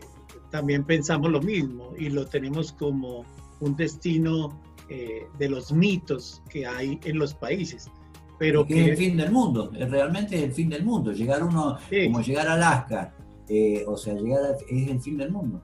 también 0.51 0.85
pensamos 0.85 1.29
lo 1.29 1.41
mismo 1.41 1.91
y 1.97 2.09
lo 2.09 2.25
tenemos 2.25 2.71
como 2.71 3.25
un 3.59 3.75
destino 3.75 4.61
eh, 4.87 5.27
de 5.37 5.49
los 5.49 5.73
mitos 5.73 6.41
que 6.49 6.65
hay 6.65 6.97
en 7.03 7.19
los 7.19 7.33
países. 7.33 7.91
Pero 8.39 8.65
que, 8.65 8.81
es 8.81 8.87
el 8.91 8.97
fin 8.97 9.17
del 9.17 9.31
mundo, 9.33 9.71
es 9.77 9.91
realmente 9.91 10.41
el 10.41 10.53
fin 10.53 10.69
del 10.69 10.85
mundo. 10.85 11.11
Llegar 11.11 11.43
uno, 11.43 11.77
como 12.05 12.21
llegar 12.21 12.47
a 12.47 12.53
Alaska, 12.53 13.13
eh, 13.49 13.83
o 13.85 13.97
sea, 13.97 14.13
llegar 14.13 14.55
es 14.69 14.87
el 14.87 15.01
fin 15.01 15.17
del 15.17 15.31
mundo. 15.31 15.61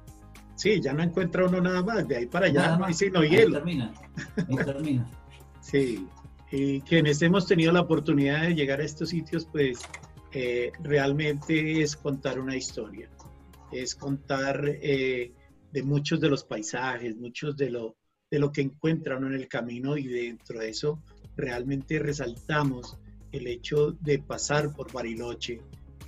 Sí, 0.56 0.82
ya 0.82 0.92
no 0.92 1.04
encuentra 1.04 1.46
uno 1.46 1.62
nada 1.62 1.82
más, 1.82 2.06
de 2.06 2.18
ahí 2.18 2.26
para 2.26 2.48
allá 2.48 2.76
no 2.78 2.86
hay 2.86 2.94
sino 2.94 3.24
hielo. 3.24 3.54
termina, 3.54 3.94
ahí 4.38 4.56
termina. 4.58 5.10
Sí, 5.72 6.06
y 6.52 6.82
quienes 6.82 7.22
hemos 7.22 7.48
tenido 7.48 7.72
la 7.72 7.80
oportunidad 7.80 8.42
de 8.42 8.56
llegar 8.56 8.82
a 8.82 8.84
estos 8.84 9.10
sitios, 9.10 9.48
pues 9.50 9.80
eh, 10.34 10.74
realmente 10.84 11.82
es 11.82 11.96
contar 11.96 12.42
una 12.42 12.58
historia, 12.58 13.10
es 13.72 13.96
contar 13.96 14.62
eh, 14.68 15.32
de 15.72 15.84
muchos 15.84 16.20
de 16.20 16.28
los 16.28 16.44
paisajes, 16.44 17.16
muchos 17.16 17.56
de 17.56 17.70
lo, 17.70 17.96
de 18.30 18.40
lo 18.40 18.52
que 18.52 18.60
encuentra 18.60 19.18
uno 19.18 19.28
en 19.28 19.36
el 19.36 19.48
camino 19.48 19.96
y 19.96 20.08
dentro 20.08 20.60
de 20.60 20.70
eso 20.72 21.02
realmente 21.38 22.00
resaltamos 22.00 22.98
el 23.32 23.48
hecho 23.48 23.92
de 24.02 24.20
pasar 24.20 24.76
por 24.76 24.92
Bariloche, 24.92 25.62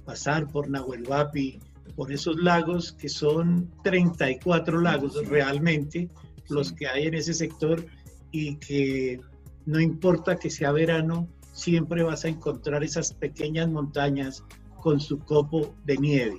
pasar 0.04 0.52
por 0.52 0.70
Nahuel 0.70 1.08
Huapi, 1.08 1.62
por 1.96 2.12
esos 2.12 2.36
lagos 2.36 2.92
que 2.92 3.08
son 3.08 3.72
34 3.82 4.82
lagos 4.82 5.26
realmente 5.30 6.10
los 6.50 6.74
que 6.74 6.88
hay 6.88 7.08
en 7.08 7.14
ese 7.14 7.34
sector 7.34 7.86
y 8.32 8.58
que 8.58 9.22
no 9.66 9.80
importa 9.80 10.38
que 10.38 10.50
sea 10.50 10.72
verano, 10.72 11.28
siempre 11.54 12.04
vas 12.04 12.26
a 12.26 12.30
encontrar 12.30 12.84
esas 12.84 13.14
pequeñas 13.14 13.70
montañas 13.70 14.44
con 14.82 15.00
su 15.00 15.20
copo 15.20 15.74
de 15.86 15.98
nieve. 15.98 16.38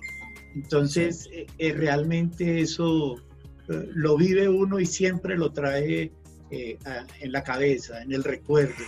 Entonces, 0.54 1.28
eh, 1.32 1.46
eh, 1.58 1.72
realmente 1.72 2.60
eso 2.60 3.16
eh, 3.68 3.88
lo 3.94 4.16
vive 4.16 4.48
uno 4.48 4.78
y 4.78 4.86
siempre 4.86 5.36
lo 5.36 5.52
trae 5.52 6.12
en 6.50 7.32
la 7.32 7.42
cabeza, 7.42 8.00
en 8.02 8.12
el 8.12 8.22
recuerdo. 8.22 8.84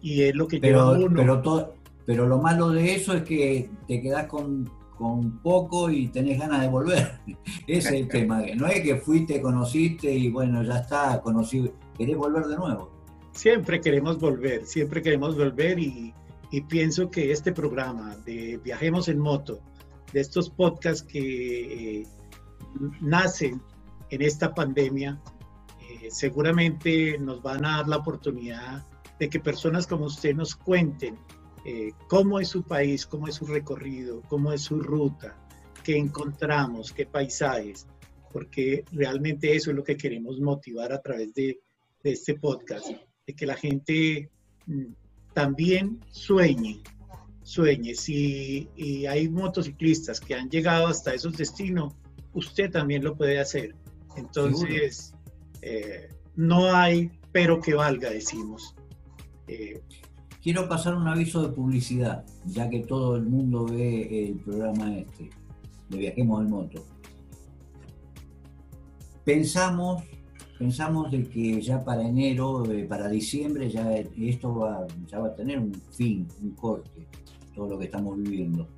Y 0.00 0.22
es 0.22 0.34
lo 0.36 0.46
que 0.46 0.60
pero, 0.60 0.92
lleva 0.94 1.06
uno. 1.06 1.16
Pero, 1.16 1.74
pero 2.06 2.28
lo 2.28 2.38
malo 2.38 2.70
de 2.70 2.94
eso 2.94 3.14
es 3.14 3.24
que 3.24 3.68
te 3.88 4.00
quedas 4.00 4.26
con, 4.26 4.70
con 4.96 5.40
poco 5.40 5.90
y 5.90 6.06
tenés 6.06 6.38
ganas 6.38 6.60
de 6.60 6.68
volver. 6.68 7.20
Ese 7.66 7.88
es 7.88 7.94
el 8.02 8.08
tema. 8.08 8.42
No 8.54 8.68
es 8.68 8.80
que 8.82 8.94
fuiste, 8.96 9.40
conociste 9.40 10.12
y 10.12 10.30
bueno, 10.30 10.62
ya 10.62 10.78
está, 10.78 11.20
conocí, 11.20 11.68
querés 11.98 12.16
volver 12.16 12.46
de 12.46 12.56
nuevo 12.56 12.99
siempre 13.32 13.80
queremos 13.80 14.18
volver, 14.18 14.66
siempre 14.66 15.02
queremos 15.02 15.36
volver 15.36 15.78
y, 15.78 16.14
pienso 16.68 17.10
que 17.10 17.30
este 17.30 17.52
programa 17.52 18.16
de 18.26 18.58
Viajemos 18.64 19.08
en 19.08 19.20
Moto 19.20 19.60
de 20.12 20.20
estos 20.20 20.50
podcasts 20.50 21.06
que 21.06 22.00
eh, 22.00 22.06
nacen 23.00 23.62
en 24.10 24.22
esta 24.22 24.52
pandemia, 24.52 25.20
eh, 25.80 26.08
seguramente 26.10 27.16
nos 27.18 27.40
van 27.40 27.64
a 27.64 27.76
dar 27.76 27.88
la 27.88 27.98
oportunidad 27.98 28.84
de 29.20 29.28
que 29.28 29.38
personas 29.38 29.86
como 29.86 30.06
usted 30.06 30.34
nos 30.34 30.56
cuenten 30.56 31.16
eh, 31.64 31.92
cómo 32.08 32.40
es 32.40 32.48
su 32.48 32.64
país, 32.64 33.06
cómo 33.06 33.28
es 33.28 33.36
su 33.36 33.46
recorrido, 33.46 34.22
cómo 34.28 34.52
es 34.52 34.62
su 34.62 34.80
ruta, 34.80 35.36
qué 35.84 35.96
encontramos, 35.96 36.92
qué 36.92 37.06
paisajes, 37.06 37.86
porque 38.32 38.84
realmente 38.92 39.54
eso 39.54 39.70
es 39.70 39.76
lo 39.76 39.84
que 39.84 39.96
queremos 39.96 40.40
motivar 40.40 40.92
a 40.92 41.00
través 41.00 41.32
de, 41.34 41.60
de 42.02 42.12
este 42.12 42.34
podcast, 42.34 42.90
de 43.30 43.36
que 43.36 43.46
la 43.46 43.56
gente 43.56 44.28
mm, 44.66 44.92
también 45.32 46.00
sueñe, 46.10 46.80
sueñe. 47.42 47.94
Si 47.94 48.68
y 48.76 49.06
hay 49.06 49.28
motociclistas 49.28 50.20
que 50.20 50.34
han 50.34 50.50
llegado 50.50 50.88
hasta 50.88 51.14
esos 51.14 51.36
destinos, 51.36 51.94
usted 52.34 52.70
también 52.70 53.04
lo 53.04 53.16
puede 53.16 53.38
hacer. 53.38 53.74
Entonces, 54.16 55.14
eh, 55.62 56.08
no 56.34 56.74
hay 56.74 57.10
pero 57.32 57.60
que 57.60 57.74
valga, 57.74 58.10
decimos. 58.10 58.74
Eh, 59.46 59.80
Quiero 60.42 60.68
pasar 60.68 60.94
un 60.94 61.06
aviso 61.06 61.46
de 61.46 61.52
publicidad, 61.52 62.24
ya 62.46 62.68
que 62.68 62.80
todo 62.80 63.14
el 63.16 63.26
mundo 63.26 63.66
ve 63.66 64.26
el 64.26 64.40
programa 64.40 64.96
este, 64.96 65.30
de 65.90 65.98
Viajemos 65.98 66.40
en 66.42 66.50
Moto. 66.50 66.84
Pensamos, 69.24 70.02
pensamos 70.60 71.10
de 71.10 71.26
que 71.28 71.60
ya 71.60 71.82
para 71.82 72.02
enero, 72.06 72.70
eh, 72.70 72.84
para 72.84 73.08
diciembre, 73.08 73.68
ya 73.68 73.90
esto 73.96 74.54
va, 74.54 74.86
ya 75.06 75.18
va 75.18 75.28
a 75.28 75.34
tener 75.34 75.58
un 75.58 75.74
fin, 75.90 76.28
un 76.42 76.50
corte, 76.50 77.08
todo 77.54 77.70
lo 77.70 77.78
que 77.78 77.86
estamos 77.86 78.16
viviendo. 78.18 78.68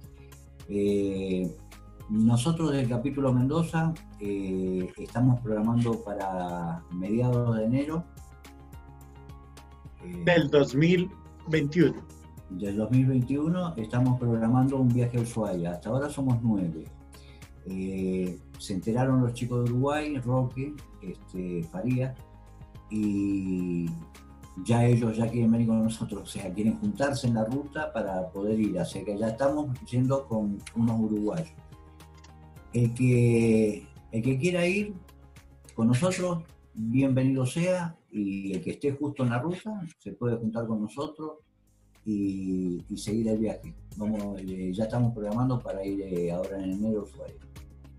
Nosotros 2.13 2.73
del 2.73 2.89
capítulo 2.89 3.33
Mendoza 3.33 3.95
eh, 4.21 4.93
estamos 4.99 5.41
programando 5.41 6.05
para 6.05 6.85
mediados 6.93 7.57
de 7.57 7.65
enero. 7.65 8.05
Eh, 10.05 10.23
del 10.25 10.51
2021. 10.51 11.95
Del 12.51 12.77
2021 12.77 13.77
estamos 13.79 14.21
programando 14.21 14.77
un 14.77 14.89
viaje 14.89 15.17
a 15.17 15.23
Ushuaia. 15.23 15.73
Hasta 15.73 15.89
ahora 15.89 16.11
somos 16.11 16.39
nueve. 16.43 16.85
Se 18.63 18.75
enteraron 18.75 19.21
los 19.21 19.35
chicos 19.35 19.65
de 19.65 19.73
Uruguay, 19.73 20.19
Roque, 20.19 20.73
este, 21.03 21.65
Faría, 21.65 22.15
y 22.91 23.87
ya 24.65 24.87
ellos 24.87 25.17
ya 25.17 25.29
quieren 25.29 25.51
venir 25.51 25.67
con 25.67 25.83
nosotros, 25.83 26.23
o 26.23 26.27
sea, 26.27 26.53
quieren 26.55 26.79
juntarse 26.79 27.27
en 27.27 27.35
la 27.35 27.45
ruta 27.45 27.93
para 27.93 28.31
poder 28.31 28.61
ir. 28.61 28.79
Así 28.79 29.03
que 29.05 29.19
ya 29.19 29.31
estamos 29.31 29.77
yendo 29.91 30.29
con 30.29 30.59
unos 30.77 31.01
uruguayos. 31.01 31.51
El 32.73 32.95
que, 32.95 33.85
el 34.13 34.23
que 34.23 34.39
quiera 34.39 34.65
ir 34.65 34.95
con 35.75 35.89
nosotros, 35.89 36.45
bienvenido 36.73 37.45
sea, 37.45 37.97
y 38.13 38.53
el 38.53 38.63
que 38.63 38.71
esté 38.71 38.93
justo 38.93 39.25
en 39.25 39.31
la 39.31 39.41
ruta, 39.41 39.81
se 39.99 40.13
puede 40.13 40.37
juntar 40.37 40.69
con 40.69 40.83
nosotros 40.83 41.39
y, 42.07 42.81
seguir 42.95 43.27
el 43.27 43.39
viaje. 43.39 43.75
Vamos, 43.97 44.41
eh, 44.41 44.71
ya 44.73 44.85
estamos 44.85 45.13
programando 45.13 45.59
para 45.59 45.85
ir 45.85 46.01
eh, 46.03 46.31
ahora 46.31 46.63
en 46.63 46.75
enero. 46.75 47.09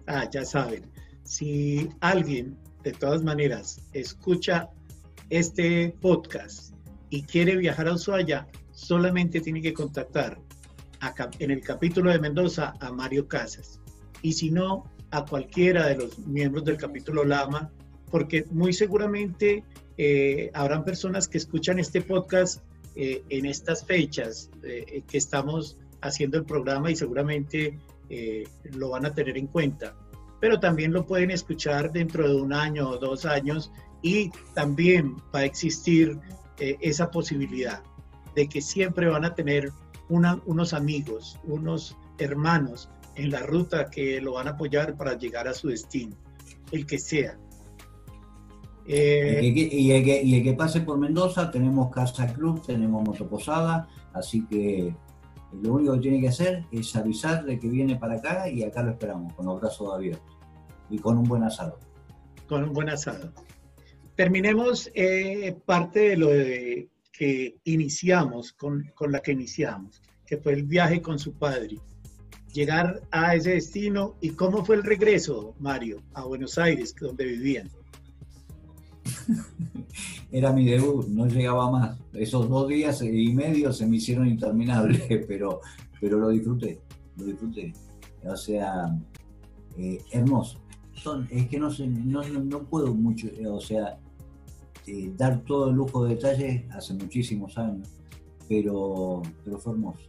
Ah, 0.07 0.29
ya 0.29 0.43
saben, 0.45 0.83
si 1.23 1.89
alguien 2.01 2.57
de 2.83 2.91
todas 2.91 3.23
maneras 3.23 3.81
escucha 3.93 4.69
este 5.29 5.95
podcast 6.01 6.73
y 7.09 7.23
quiere 7.23 7.55
viajar 7.55 7.87
a 7.87 7.93
Ushuaia, 7.93 8.47
solamente 8.71 9.39
tiene 9.39 9.61
que 9.61 9.73
contactar 9.73 10.39
en 11.39 11.51
el 11.51 11.61
capítulo 11.61 12.11
de 12.11 12.19
Mendoza 12.19 12.73
a 12.79 12.91
Mario 12.91 13.27
Casas. 13.27 13.79
Y 14.21 14.33
si 14.33 14.51
no, 14.51 14.85
a 15.11 15.25
cualquiera 15.25 15.87
de 15.87 15.97
los 15.97 16.17
miembros 16.19 16.65
del 16.65 16.77
capítulo 16.77 17.23
Lama, 17.23 17.71
porque 18.09 18.45
muy 18.51 18.73
seguramente 18.73 19.63
eh, 19.97 20.49
habrán 20.53 20.83
personas 20.83 21.27
que 21.27 21.37
escuchan 21.37 21.79
este 21.79 22.01
podcast 22.01 22.63
eh, 22.95 23.23
en 23.29 23.45
estas 23.45 23.85
fechas 23.85 24.49
eh, 24.63 25.03
que 25.07 25.17
estamos 25.17 25.77
haciendo 26.01 26.37
el 26.37 26.45
programa 26.45 26.91
y 26.91 26.95
seguramente 26.95 27.79
lo 28.75 28.89
van 28.89 29.05
a 29.05 29.13
tener 29.13 29.37
en 29.37 29.47
cuenta. 29.47 29.95
Pero 30.39 30.59
también 30.59 30.91
lo 30.91 31.05
pueden 31.05 31.31
escuchar 31.31 31.91
dentro 31.91 32.27
de 32.27 32.41
un 32.41 32.53
año 32.53 32.89
o 32.89 32.97
dos 32.97 33.25
años 33.25 33.71
y 34.01 34.29
también 34.53 35.15
va 35.33 35.39
a 35.39 35.45
existir 35.45 36.19
esa 36.59 37.09
posibilidad 37.09 37.81
de 38.35 38.47
que 38.47 38.61
siempre 38.61 39.07
van 39.07 39.25
a 39.25 39.35
tener 39.35 39.71
unos 40.09 40.73
amigos, 40.73 41.39
unos 41.45 41.97
hermanos 42.17 42.89
en 43.15 43.31
la 43.31 43.39
ruta 43.39 43.89
que 43.89 44.19
lo 44.21 44.33
van 44.33 44.47
a 44.47 44.51
apoyar 44.51 44.95
para 44.95 45.17
llegar 45.17 45.47
a 45.47 45.53
su 45.53 45.69
destino, 45.69 46.15
el 46.71 46.85
que 46.85 46.97
sea. 46.99 47.37
Eh, 48.85 49.39
y, 49.41 49.91
el 49.91 50.43
que, 50.43 50.53
pase 50.53 50.81
por 50.81 50.97
Mendoza, 50.97 51.49
tenemos 51.49 51.89
Casa 51.89 52.33
Club, 52.33 52.61
tenemos 52.65 53.03
Motoposada, 53.03 53.87
así 54.13 54.45
que 54.45 54.93
lo 55.61 55.73
único 55.73 55.93
que 55.93 55.99
tiene 55.99 56.21
que 56.21 56.29
hacer 56.29 56.65
es 56.71 56.95
avisarle 56.95 57.59
que 57.59 57.67
viene 57.67 57.95
para 57.95 58.15
acá 58.15 58.49
y 58.49 58.63
acá 58.63 58.83
lo 58.83 58.91
esperamos, 58.91 59.33
con 59.33 59.45
los 59.45 59.59
brazos 59.59 59.93
abiertos 59.93 60.37
y 60.89 60.99
con 60.99 61.17
un 61.17 61.23
buen 61.23 61.43
asado. 61.43 61.79
Con 62.47 62.63
un 62.63 62.73
buen 62.73 62.89
asado. 62.89 63.31
Terminemos 64.15 64.89
eh, 64.93 65.55
parte 65.65 66.09
de 66.09 66.17
lo 66.17 66.29
que 67.11 67.57
iniciamos, 67.63 68.53
con, 68.53 68.91
con 68.95 69.11
la 69.11 69.19
que 69.19 69.31
iniciamos, 69.31 70.01
que 70.25 70.37
fue 70.37 70.53
el 70.53 70.63
viaje 70.63 71.01
con 71.01 71.19
su 71.19 71.33
padre 71.33 71.77
llegar 72.53 73.01
a 73.11 73.35
ese 73.35 73.51
destino 73.51 74.15
y 74.21 74.29
cómo 74.29 74.63
fue 74.63 74.75
el 74.75 74.83
regreso, 74.83 75.55
Mario, 75.59 76.01
a 76.13 76.23
Buenos 76.23 76.57
Aires, 76.57 76.95
donde 76.99 77.25
vivían. 77.25 77.69
Era 80.33 80.51
mi 80.51 80.65
debut, 80.65 81.05
no 81.09 81.27
llegaba 81.27 81.69
más. 81.69 81.99
Esos 82.11 82.49
dos 82.49 82.67
días 82.67 83.03
y 83.03 83.31
medio 83.33 83.71
se 83.71 83.85
me 83.85 83.97
hicieron 83.97 84.27
interminables, 84.27 85.03
pero, 85.27 85.61
pero 86.01 86.17
lo 86.17 86.29
disfruté, 86.29 86.81
lo 87.17 87.25
disfruté. 87.25 87.71
O 88.25 88.35
sea, 88.35 88.97
eh, 89.77 90.01
hermoso. 90.11 90.57
Son, 90.93 91.27
es 91.29 91.47
que 91.47 91.59
no, 91.59 91.69
sé, 91.69 91.85
no, 91.85 92.23
no, 92.23 92.63
puedo 92.63 92.95
mucho, 92.95 93.27
o 93.47 93.61
sea, 93.61 93.99
eh, 94.87 95.13
dar 95.15 95.43
todo 95.43 95.69
el 95.69 95.75
lujo 95.75 96.03
de 96.03 96.15
detalles 96.15 96.63
hace 96.71 96.95
muchísimos 96.95 97.55
años, 97.59 97.87
pero, 98.49 99.21
pero 99.45 99.59
fue 99.59 99.73
hermoso. 99.73 100.01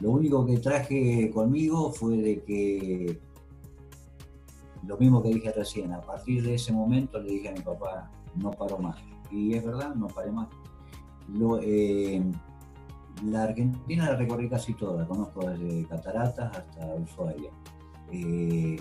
Lo 0.00 0.12
único 0.12 0.46
que 0.46 0.56
traje 0.58 1.30
conmigo 1.30 1.92
fue 1.92 2.16
de 2.16 2.42
que, 2.42 3.18
lo 4.86 4.96
mismo 4.96 5.22
que 5.22 5.28
dije 5.28 5.52
recién, 5.52 5.92
a 5.92 6.00
partir 6.00 6.42
de 6.42 6.54
ese 6.54 6.72
momento 6.72 7.20
le 7.20 7.32
dije 7.32 7.50
a 7.50 7.52
mi 7.52 7.60
papá, 7.60 8.10
no 8.36 8.50
paro 8.50 8.78
más. 8.78 8.96
Y 9.30 9.54
es 9.54 9.64
verdad, 9.64 9.94
no 9.94 10.06
paré 10.08 10.30
más. 10.32 10.48
Eh, 11.62 12.22
la 13.24 13.42
Argentina 13.42 14.06
la 14.06 14.16
recorrí 14.16 14.48
casi 14.48 14.74
toda, 14.74 15.02
la 15.02 15.08
conozco 15.08 15.48
desde 15.48 15.86
Cataratas 15.86 16.56
hasta 16.56 16.94
Ushuaia. 16.94 17.50
Eh, 18.10 18.76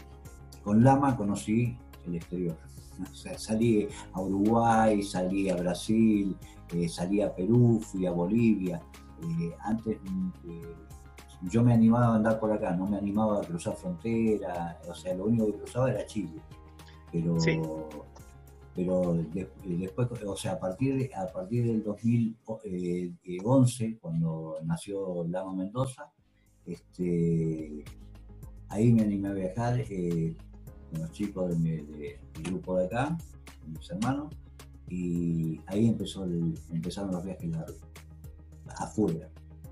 con 0.64 0.84
Lama 0.84 1.18
conocí 1.18 1.78
el 2.06 2.16
exterior. 2.16 2.58
Salí 3.14 3.88
a 4.14 4.22
Uruguay, 4.22 5.04
salí 5.04 5.50
a 5.50 5.56
Brasil, 5.56 6.36
eh, 6.74 6.90
salí 6.90 7.22
a 7.22 7.34
Perú, 7.36 7.80
fui 7.82 8.06
a 8.06 8.12
Bolivia. 8.12 8.82
antes 9.62 9.98
yo 11.44 11.64
me 11.64 11.74
animaba 11.74 12.08
a 12.08 12.16
andar 12.16 12.40
por 12.40 12.52
acá, 12.52 12.72
no 12.72 12.88
me 12.88 12.98
animaba 12.98 13.42
a 13.42 13.42
cruzar 13.42 13.76
frontera, 13.76 14.80
o 14.90 14.96
sea, 14.96 15.14
lo 15.14 15.26
único 15.26 15.46
que 15.48 15.54
cruzaba 15.54 15.92
era 15.92 16.06
Chile. 16.06 16.42
Pero, 17.12 17.38
pero 18.78 19.26
después, 19.66 20.08
o 20.24 20.38
sea, 20.38 20.52
a 20.52 20.60
partir, 20.60 20.96
de, 20.96 21.10
a 21.16 21.26
partir 21.34 21.66
del 21.66 21.84
2011, 21.84 23.98
cuando 24.00 24.60
nació 24.63 25.26
Lama 25.28 25.56
Mendoza, 25.56 26.12
este, 26.63 27.84
ahí 28.70 28.94
me 28.94 29.02
animé 29.02 29.30
a 29.30 29.34
viajar 29.34 29.80
eh, 29.80 30.36
con 30.92 31.02
los 31.02 31.12
chicos 31.12 31.60
de 31.60 31.82
del 31.82 32.20
grupo 32.44 32.78
de 32.78 32.86
acá, 32.86 33.18
mis 33.66 33.90
hermanos, 33.90 34.32
y 34.88 35.60
ahí 35.66 35.88
empezó 35.88 36.28
empezaron 36.72 37.13
los 37.13 37.26
viajes 37.26 37.50
largos, 37.50 37.82
afuera. 38.78 39.28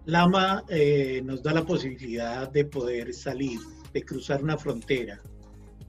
Lama 0.06 0.64
eh, 0.68 1.22
nos 1.24 1.44
da 1.44 1.54
la 1.54 1.64
posibilidad 1.64 2.52
de 2.52 2.66
poder 2.66 3.14
salir, 3.14 3.60
de 3.94 4.04
cruzar 4.04 4.44
una 4.44 4.58
frontera. 4.58 5.22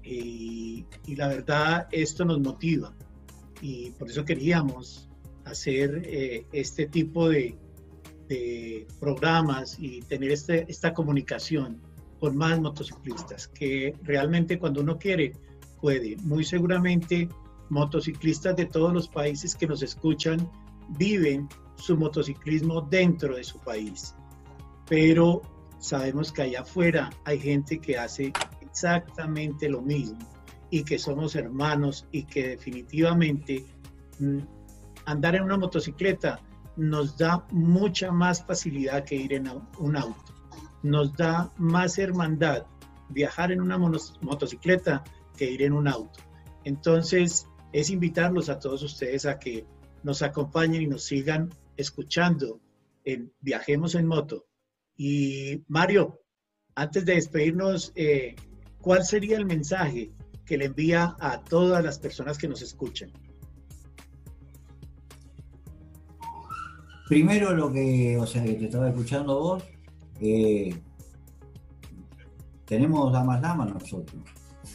Y, 0.06 0.86
la 1.16 1.28
verdad, 1.28 1.88
esto 1.90 2.24
nos 2.24 2.40
motiva. 2.40 2.94
Y 3.60 3.90
por 3.92 4.10
eso 4.10 4.24
queríamos 4.24 5.08
hacer 5.44 6.02
eh, 6.04 6.46
este 6.52 6.86
tipo 6.86 7.28
de, 7.28 7.56
programas 8.98 9.76
y 9.78 10.00
tener 10.00 10.32
este, 10.32 10.66
esta 10.68 10.92
comunicación 10.92 11.80
con 12.18 12.36
más 12.36 12.60
motociclistas, 12.60 13.46
que 13.46 13.94
realmente 14.02 14.58
cuando 14.58 14.80
uno 14.80 14.98
quiere, 14.98 15.32
puede. 15.80 16.16
Muy 16.22 16.44
seguramente 16.44 17.28
motociclistas 17.68 18.56
de 18.56 18.66
todos 18.66 18.92
los 18.92 19.06
países 19.06 19.54
que 19.54 19.68
nos 19.68 19.80
escuchan 19.82 20.50
viven 20.98 21.48
su 21.76 21.96
motociclismo 21.96 22.80
dentro 22.80 23.36
de 23.36 23.44
su 23.44 23.60
país. 23.60 24.16
Pero 24.88 25.42
sabemos 25.78 26.32
que 26.32 26.42
allá 26.42 26.62
afuera 26.62 27.10
hay 27.24 27.38
gente 27.38 27.78
que 27.78 27.96
hace 27.96 28.32
exactamente 28.60 29.68
lo 29.68 29.82
mismo 29.82 30.35
y 30.76 30.84
que 30.84 30.98
somos 30.98 31.34
hermanos 31.36 32.06
y 32.12 32.24
que 32.24 32.48
definitivamente 32.48 33.64
mm, 34.18 34.40
andar 35.06 35.34
en 35.34 35.44
una 35.44 35.56
motocicleta 35.56 36.38
nos 36.76 37.16
da 37.16 37.46
mucha 37.50 38.12
más 38.12 38.44
facilidad 38.44 39.04
que 39.04 39.16
ir 39.16 39.32
en 39.32 39.48
un 39.78 39.96
auto. 39.96 40.34
Nos 40.82 41.16
da 41.16 41.50
más 41.56 41.96
hermandad 41.98 42.66
viajar 43.08 43.52
en 43.52 43.62
una 43.62 43.78
motocicleta 43.78 45.02
que 45.34 45.50
ir 45.50 45.62
en 45.62 45.72
un 45.72 45.88
auto. 45.88 46.20
Entonces, 46.64 47.48
es 47.72 47.88
invitarlos 47.88 48.50
a 48.50 48.58
todos 48.58 48.82
ustedes 48.82 49.24
a 49.24 49.38
que 49.38 49.64
nos 50.02 50.20
acompañen 50.20 50.82
y 50.82 50.86
nos 50.86 51.04
sigan 51.04 51.48
escuchando 51.78 52.60
en 53.04 53.32
Viajemos 53.40 53.94
en 53.94 54.06
Moto. 54.06 54.44
Y 54.94 55.62
Mario, 55.68 56.20
antes 56.74 57.06
de 57.06 57.14
despedirnos, 57.14 57.92
eh, 57.94 58.36
¿cuál 58.82 59.06
sería 59.06 59.38
el 59.38 59.46
mensaje 59.46 60.12
que 60.46 60.56
le 60.56 60.66
envía 60.66 61.16
a 61.20 61.40
todas 61.40 61.84
las 61.84 61.98
personas 61.98 62.38
que 62.38 62.48
nos 62.48 62.62
escuchan? 62.62 63.10
Primero 67.08 67.54
lo 67.54 67.72
que, 67.72 68.16
o 68.18 68.26
sea, 68.26 68.42
que 68.44 68.54
te 68.54 68.64
estaba 68.64 68.88
escuchando 68.88 69.38
vos, 69.38 69.64
eh, 70.20 70.74
tenemos 72.64 73.12
damas 73.12 73.40
damas 73.40 73.72
nosotros. 73.72 74.22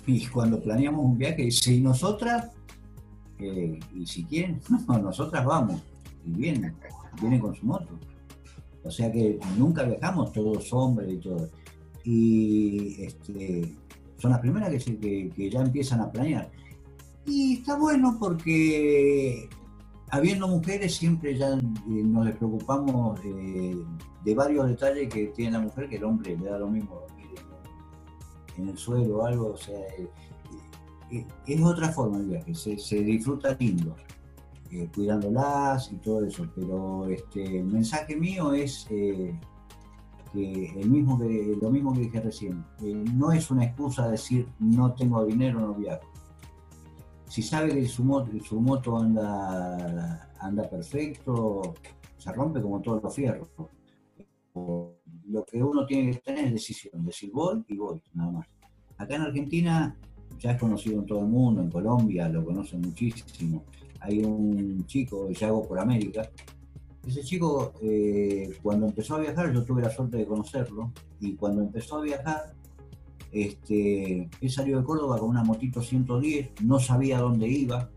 Y 0.06 0.26
cuando 0.28 0.62
planeamos 0.62 1.04
un 1.04 1.18
viaje, 1.18 1.52
si 1.52 1.82
nosotras, 1.82 2.52
y 3.40 4.06
si 4.06 4.24
quieren, 4.26 4.62
nosotras 4.88 5.46
vamos, 5.46 5.82
y 6.26 6.32
vienen, 6.32 6.76
vienen 7.20 7.40
con 7.40 7.56
su 7.56 7.66
moto. 7.66 8.00
O 8.84 8.90
sea 8.90 9.12
que 9.12 9.40
nunca 9.58 9.84
viajamos 9.84 10.32
todos 10.32 10.72
hombres 10.74 11.14
y 11.14 11.18
todo. 11.18 11.50
Y 12.04 13.04
este, 13.04 13.76
son 14.22 14.32
las 14.32 14.40
primeras 14.40 14.70
que, 14.84 15.32
que, 15.36 15.50
ya 15.50 15.62
empiezan 15.62 16.00
a 16.00 16.12
planear. 16.12 16.52
Y 17.26 17.58
está 17.58 17.76
bueno 17.78 18.18
porque 18.20 19.50
habiendo 20.12 20.48
mujeres 20.48 20.96
siempre 20.96 21.36
ya 21.38 21.54
eh, 21.54 21.60
nos 21.88 22.30
preocupamos 22.34 23.20
de 23.24 24.36
varios 24.36 24.68
detalles 24.68 25.12
que 25.12 25.28
tiene 25.28 25.54
la 25.54 25.60
mujer 25.60 25.90
que 25.90 25.96
el 25.96 26.04
hombre 26.04 26.38
le 26.38 26.46
da 26.46 26.60
lo 26.60 26.68
mismo 26.68 27.02
en 28.58 28.68
el 28.68 28.78
suelo 28.78 29.20
o 29.20 29.26
algo, 29.26 29.54
o 29.54 29.58
sea, 29.58 29.80
eh, 29.98 30.10
eh, 31.12 31.26
es 31.48 31.62
otra 31.64 31.90
forma 31.90 32.18
el 32.18 32.28
viaje, 32.28 32.54
se, 32.54 33.02
disfruta 33.02 33.56
lindo, 33.58 33.96
cuidándolas 34.94 35.92
y 35.92 35.96
todo 35.96 36.26
eso, 36.26 36.46
pero 36.54 37.08
este, 37.08 37.60
el 37.60 37.66
mensaje 37.66 38.16
mío 38.16 38.54
es 38.54 38.88
el 40.34 40.90
mismo 40.90 41.20
que, 41.20 41.58
lo 41.62 41.70
mismo 41.70 41.94
que 41.94 42.02
dije 42.02 42.22
recién, 42.22 42.64
no 43.14 43.32
es 43.32 43.52
una 43.52 43.66
excusa 43.66 44.08
decir 44.10 44.48
no 44.60 44.94
tengo 44.94 45.26
dinero, 45.26 45.60
no 45.60 45.74
viajo 45.74 46.12
si 47.32 47.42
sabe 47.42 47.74
que 47.74 47.88
su 47.88 48.04
moto, 48.04 48.30
su 48.44 48.60
moto 48.60 48.98
anda, 48.98 50.30
anda 50.38 50.70
perfecto, 50.70 51.76
se 52.18 52.30
rompe 52.34 52.62
como 52.62 52.82
todos 52.82 53.02
los 53.02 53.16
fierros. 53.16 53.48
Lo 54.54 55.46
que 55.46 55.64
uno 55.64 55.86
tiene 55.86 56.12
que 56.12 56.20
tener 56.20 56.48
es 56.48 56.52
decisión, 56.52 57.06
decir 57.06 57.32
voy 57.32 57.64
y 57.70 57.78
voy, 57.78 58.02
nada 58.16 58.32
más. 58.34 58.48
Acá 58.98 59.16
en 59.16 59.22
Argentina 59.22 59.96
ya 60.40 60.52
es 60.52 60.60
conocido 60.60 61.00
en 61.00 61.06
todo 61.06 61.20
el 61.20 61.28
mundo, 61.28 61.62
en 61.62 61.72
Colombia 61.72 62.28
lo 62.28 62.44
conocen 62.44 62.82
muchísimo. 62.82 63.64
Hay 64.02 64.22
un 64.26 64.86
chico, 64.86 65.30
ya 65.30 65.48
hago 65.48 65.66
por 65.66 65.80
América, 65.80 66.30
ese 67.06 67.22
chico, 67.24 67.74
eh, 67.82 68.58
cuando 68.62 68.86
empezó 68.88 69.16
a 69.16 69.20
viajar, 69.20 69.52
yo 69.54 69.64
tuve 69.64 69.82
la 69.82 69.90
suerte 69.90 70.18
de 70.18 70.26
conocerlo, 70.26 70.92
y 71.20 71.36
cuando 71.36 71.62
empezó 71.62 71.98
a 71.98 72.02
viajar, 72.02 72.54
este, 73.32 74.30
él 74.42 74.50
salió 74.50 74.78
de 74.78 74.84
Córdoba 74.84 75.18
con 75.18 75.30
una 75.30 75.44
motito 75.44 75.82
110, 75.82 76.62
no 76.64 76.80
sabía 76.80 77.20
dónde 77.20 77.48
iba, 77.48 77.90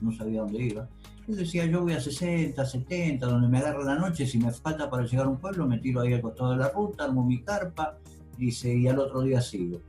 no 0.00 0.12
sabía 0.12 0.42
dónde 0.42 0.62
iba. 0.62 0.88
Él 1.28 1.36
decía, 1.36 1.64
yo 1.66 1.82
voy 1.82 1.92
a 1.92 2.00
60, 2.00 2.64
70, 2.64 3.26
donde 3.26 3.48
me 3.48 3.58
agarra 3.58 3.84
la 3.84 3.94
noche, 3.94 4.26
si 4.26 4.38
me 4.38 4.50
falta 4.50 4.90
para 4.90 5.06
llegar 5.06 5.26
a 5.26 5.30
un 5.30 5.38
pueblo, 5.38 5.66
me 5.66 5.78
tiro 5.78 6.00
ahí 6.00 6.12
al 6.12 6.20
costado 6.20 6.50
de 6.50 6.58
la 6.58 6.68
ruta, 6.68 7.04
armo 7.04 7.24
mi 7.24 7.42
carpa, 7.42 7.98
dice, 8.36 8.74
y 8.74 8.88
al 8.88 8.98
otro 8.98 9.22
día 9.22 9.40
sigo. 9.40 9.80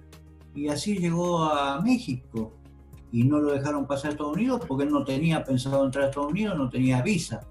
Y 0.56 0.68
así 0.68 0.98
llegó 0.98 1.44
a 1.44 1.82
México, 1.82 2.54
y 3.14 3.24
no 3.24 3.40
lo 3.40 3.52
dejaron 3.52 3.86
pasar 3.86 4.10
a 4.10 4.12
Estados 4.14 4.34
Unidos 4.34 4.62
porque 4.68 4.86
él 4.86 4.92
no 4.92 5.04
tenía 5.06 5.44
pensado 5.44 5.86
entrar 5.86 6.06
a 6.06 6.08
Estados 6.10 6.32
Unidos, 6.32 6.58
no 6.58 6.68
tenía 6.68 7.02
visa. 7.04 7.48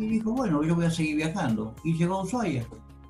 Y 0.00 0.08
dijo, 0.08 0.32
bueno, 0.32 0.62
yo 0.62 0.74
voy 0.74 0.86
a 0.86 0.90
seguir 0.90 1.16
viajando. 1.16 1.74
Y 1.84 1.92
llegó 1.92 2.14
a 2.14 2.22
Ushuaia 2.22 2.66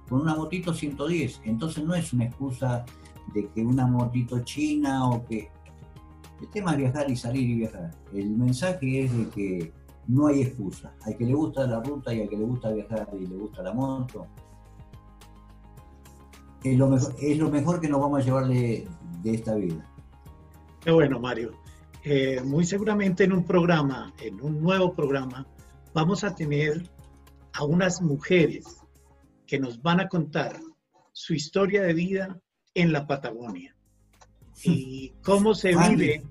con 0.09 0.23
una 0.23 0.35
motito 0.35 0.75
110. 0.75 1.43
Entonces 1.45 1.85
no 1.85 1.95
es 1.95 2.13
una 2.13 2.25
excusa 2.25 2.85
de 3.33 3.49
que 3.49 3.65
una 3.65 3.87
motito 3.87 4.41
china 4.41 5.09
o 5.09 5.25
que... 5.25 5.49
El 6.41 6.49
tema 6.49 6.73
es 6.73 6.79
viajar 6.79 7.09
y 7.09 7.17
salir 7.17 7.49
y 7.49 7.55
viajar. 7.55 7.93
El 8.13 8.31
mensaje 8.31 9.05
es 9.05 9.17
de 9.17 9.29
que 9.29 9.73
no 10.09 10.27
hay 10.27 10.43
excusa. 10.43 10.93
Al 11.03 11.17
que 11.17 11.27
le 11.27 11.35
gusta 11.35 11.65
la 11.65 11.81
ruta 11.81 12.13
y 12.13 12.23
al 12.23 12.29
que 12.29 12.37
le 12.37 12.45
gusta 12.45 12.73
viajar 12.73 13.09
y 13.13 13.25
le 13.25 13.37
gusta 13.37 13.63
la 13.63 13.73
moto, 13.73 14.27
es 16.65 16.77
lo 16.77 16.89
mejor, 16.89 17.15
es 17.21 17.39
lo 17.39 17.51
mejor 17.51 17.81
que 17.81 17.89
nos 17.89 18.01
vamos 18.01 18.21
a 18.21 18.25
llevar 18.25 18.49
de, 18.49 18.89
esta 19.25 19.55
vida. 19.55 19.87
Qué 20.81 20.91
bueno, 20.91 21.21
Mario. 21.21 21.53
Eh, 22.03 22.41
muy 22.45 22.65
seguramente 22.65 23.25
en 23.25 23.33
un 23.33 23.45
programa, 23.45 24.13
en 24.19 24.41
un 24.41 24.61
nuevo 24.61 24.95
programa, 24.95 25.47
vamos 25.95 26.25
a 26.25 26.35
tener 26.35 26.89
a 27.53 27.65
unas 27.65 28.01
mujeres 28.01 28.65
que 29.47 29.59
nos 29.59 29.83
van 29.83 30.01
a 30.01 30.09
contar 30.09 30.61
su 31.13 31.35
historia 31.35 31.83
de 31.83 31.93
vida 31.93 32.41
en 32.75 32.93
la 32.93 33.07
Patagonia. 33.07 33.77
Y 34.63 35.13
cómo 35.23 35.55
se 35.55 35.75
vive, 35.75 36.23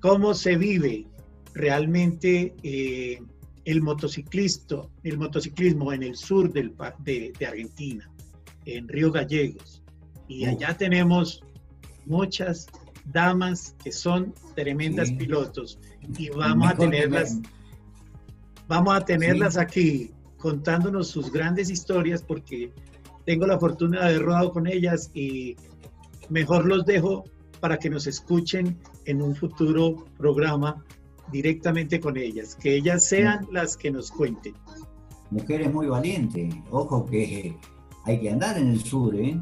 cómo 0.00 0.34
se 0.34 0.56
vive 0.56 1.06
realmente 1.54 2.54
eh, 2.62 3.20
el 3.64 3.82
motociclista, 3.82 4.82
el 5.02 5.18
motociclismo 5.18 5.92
en 5.92 6.02
el 6.02 6.16
sur 6.16 6.52
del, 6.52 6.74
de, 7.00 7.46
Argentina, 7.46 8.10
en 8.66 8.88
Río 8.88 9.10
Gallegos. 9.10 9.82
Y 10.28 10.44
allá 10.44 10.76
tenemos 10.76 11.42
muchas 12.06 12.66
damas 13.06 13.74
que 13.82 13.92
son 13.92 14.34
tremendas 14.54 15.10
pilotos 15.12 15.78
y 16.18 16.30
vamos 16.30 16.70
a 16.70 16.76
tenerlas, 16.76 17.40
vamos 18.68 18.94
a 18.94 19.04
tenerlas 19.04 19.56
aquí 19.56 20.10
contándonos 20.38 21.08
sus 21.08 21.30
grandes 21.30 21.70
historias 21.70 22.22
porque 22.22 22.72
tengo 23.24 23.46
la 23.46 23.58
fortuna 23.58 24.00
de 24.00 24.06
haber 24.06 24.22
rodado 24.22 24.52
con 24.52 24.66
ellas 24.66 25.10
y 25.14 25.56
mejor 26.28 26.66
los 26.66 26.84
dejo 26.84 27.24
para 27.60 27.78
que 27.78 27.88
nos 27.88 28.06
escuchen 28.06 28.76
en 29.04 29.22
un 29.22 29.36
futuro 29.36 30.04
programa 30.18 30.84
directamente 31.30 32.00
con 32.00 32.16
ellas, 32.16 32.56
que 32.56 32.74
ellas 32.76 33.04
sean 33.04 33.46
las 33.52 33.76
que 33.76 33.90
nos 33.90 34.10
cuenten. 34.10 34.54
Mujeres 35.30 35.72
muy 35.72 35.86
valientes, 35.86 36.54
ojo 36.70 37.06
que 37.06 37.56
hay 38.04 38.20
que 38.20 38.30
andar 38.30 38.58
en 38.58 38.68
el 38.68 38.80
sur, 38.80 39.14
¿eh? 39.14 39.40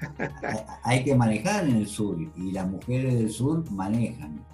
hay 0.82 1.04
que 1.04 1.14
manejar 1.14 1.68
en 1.68 1.76
el 1.76 1.86
sur 1.86 2.18
y 2.36 2.52
las 2.52 2.68
mujeres 2.68 3.14
del 3.14 3.30
sur 3.30 3.70
manejan. 3.70 4.44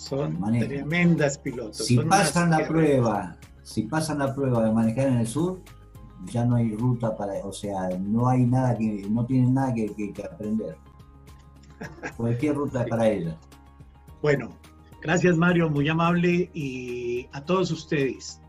Son 0.00 0.40
tremendas 0.58 1.38
pilotos. 1.38 1.84
Si 1.86 1.98
pasan 1.98 2.50
la 2.50 2.66
prueba 2.66 3.38
si 3.70 3.82
pasan 3.82 4.18
la 4.18 4.34
prueba 4.34 4.64
de 4.64 4.72
manejar 4.72 5.08
en 5.08 5.18
el 5.18 5.26
sur, 5.26 5.62
ya 6.24 6.44
no 6.44 6.56
hay 6.56 6.74
ruta 6.74 7.16
para, 7.16 7.34
o 7.44 7.52
sea, 7.52 7.88
no 8.00 8.28
hay 8.28 8.44
nada 8.44 8.76
que, 8.76 9.06
no 9.08 9.24
tienen 9.24 9.54
nada 9.54 9.72
que, 9.72 10.12
aprender. 10.24 10.76
Cualquier 12.16 12.56
ruta 12.56 12.82
es 12.82 12.88
para 12.88 13.08
ellos. 13.08 13.34
Bueno, 14.22 14.58
gracias 15.00 15.36
Mario, 15.36 15.70
muy 15.70 15.88
amable 15.88 16.50
y 16.52 17.28
a 17.32 17.44
todos 17.44 17.70
ustedes. 17.70 18.40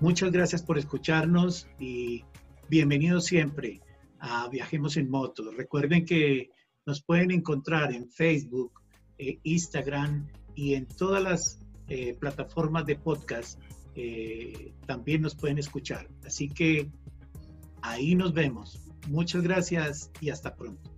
Muchas 0.00 0.30
gracias 0.30 0.62
por 0.62 0.76
escucharnos 0.76 1.66
y 1.80 2.24
bienvenidos 2.68 3.24
siempre 3.24 3.80
a 4.20 4.48
Viajemos 4.48 4.98
en 4.98 5.08
Moto. 5.10 5.50
Recuerden 5.56 6.04
que 6.04 6.50
nos 6.84 7.02
pueden 7.02 7.30
encontrar 7.30 7.92
en 7.92 8.08
Facebook, 8.10 8.72
eh, 9.16 9.40
Instagram 9.42 10.28
y 10.58 10.74
en 10.74 10.86
todas 10.86 11.22
las 11.22 11.60
eh, 11.86 12.14
plataformas 12.14 12.84
de 12.84 12.96
podcast 12.96 13.60
eh, 13.94 14.72
también 14.86 15.22
nos 15.22 15.36
pueden 15.36 15.56
escuchar. 15.56 16.08
Así 16.26 16.48
que 16.48 16.90
ahí 17.80 18.16
nos 18.16 18.34
vemos. 18.34 18.80
Muchas 19.06 19.42
gracias 19.42 20.10
y 20.20 20.30
hasta 20.30 20.56
pronto. 20.56 20.90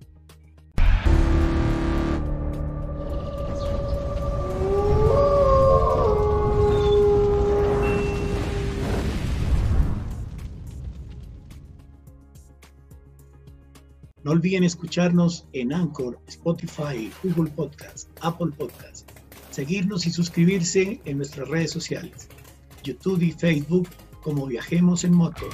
No 14.23 14.31
olviden 14.33 14.65
escucharnos 14.65 15.47
en 15.53 15.75
Anchor, 15.75 16.19
Spotify, 16.29 17.11
Google 17.23 17.51
Podcast, 17.51 18.09
Apple 18.23 18.53
Podcast, 18.57 19.20
seguirnos 19.51 20.07
y 20.07 20.11
suscribirse 20.11 21.01
en 21.05 21.18
nuestras 21.18 21.48
redes 21.48 21.70
sociales. 21.70 22.28
YouTube 22.82 23.22
y 23.22 23.30
Facebook 23.32 23.88
como 24.22 24.46
Viajemos 24.46 25.05
en 25.05 25.14
Moto. 25.14 25.46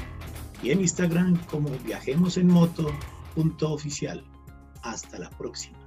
y 0.62 0.70
en 0.70 0.80
Instagram 0.80 1.36
como 1.46 1.68
viajemosenmoto.oficial. 1.84 4.24
Hasta 4.82 5.18
la 5.18 5.28
próxima. 5.30 5.85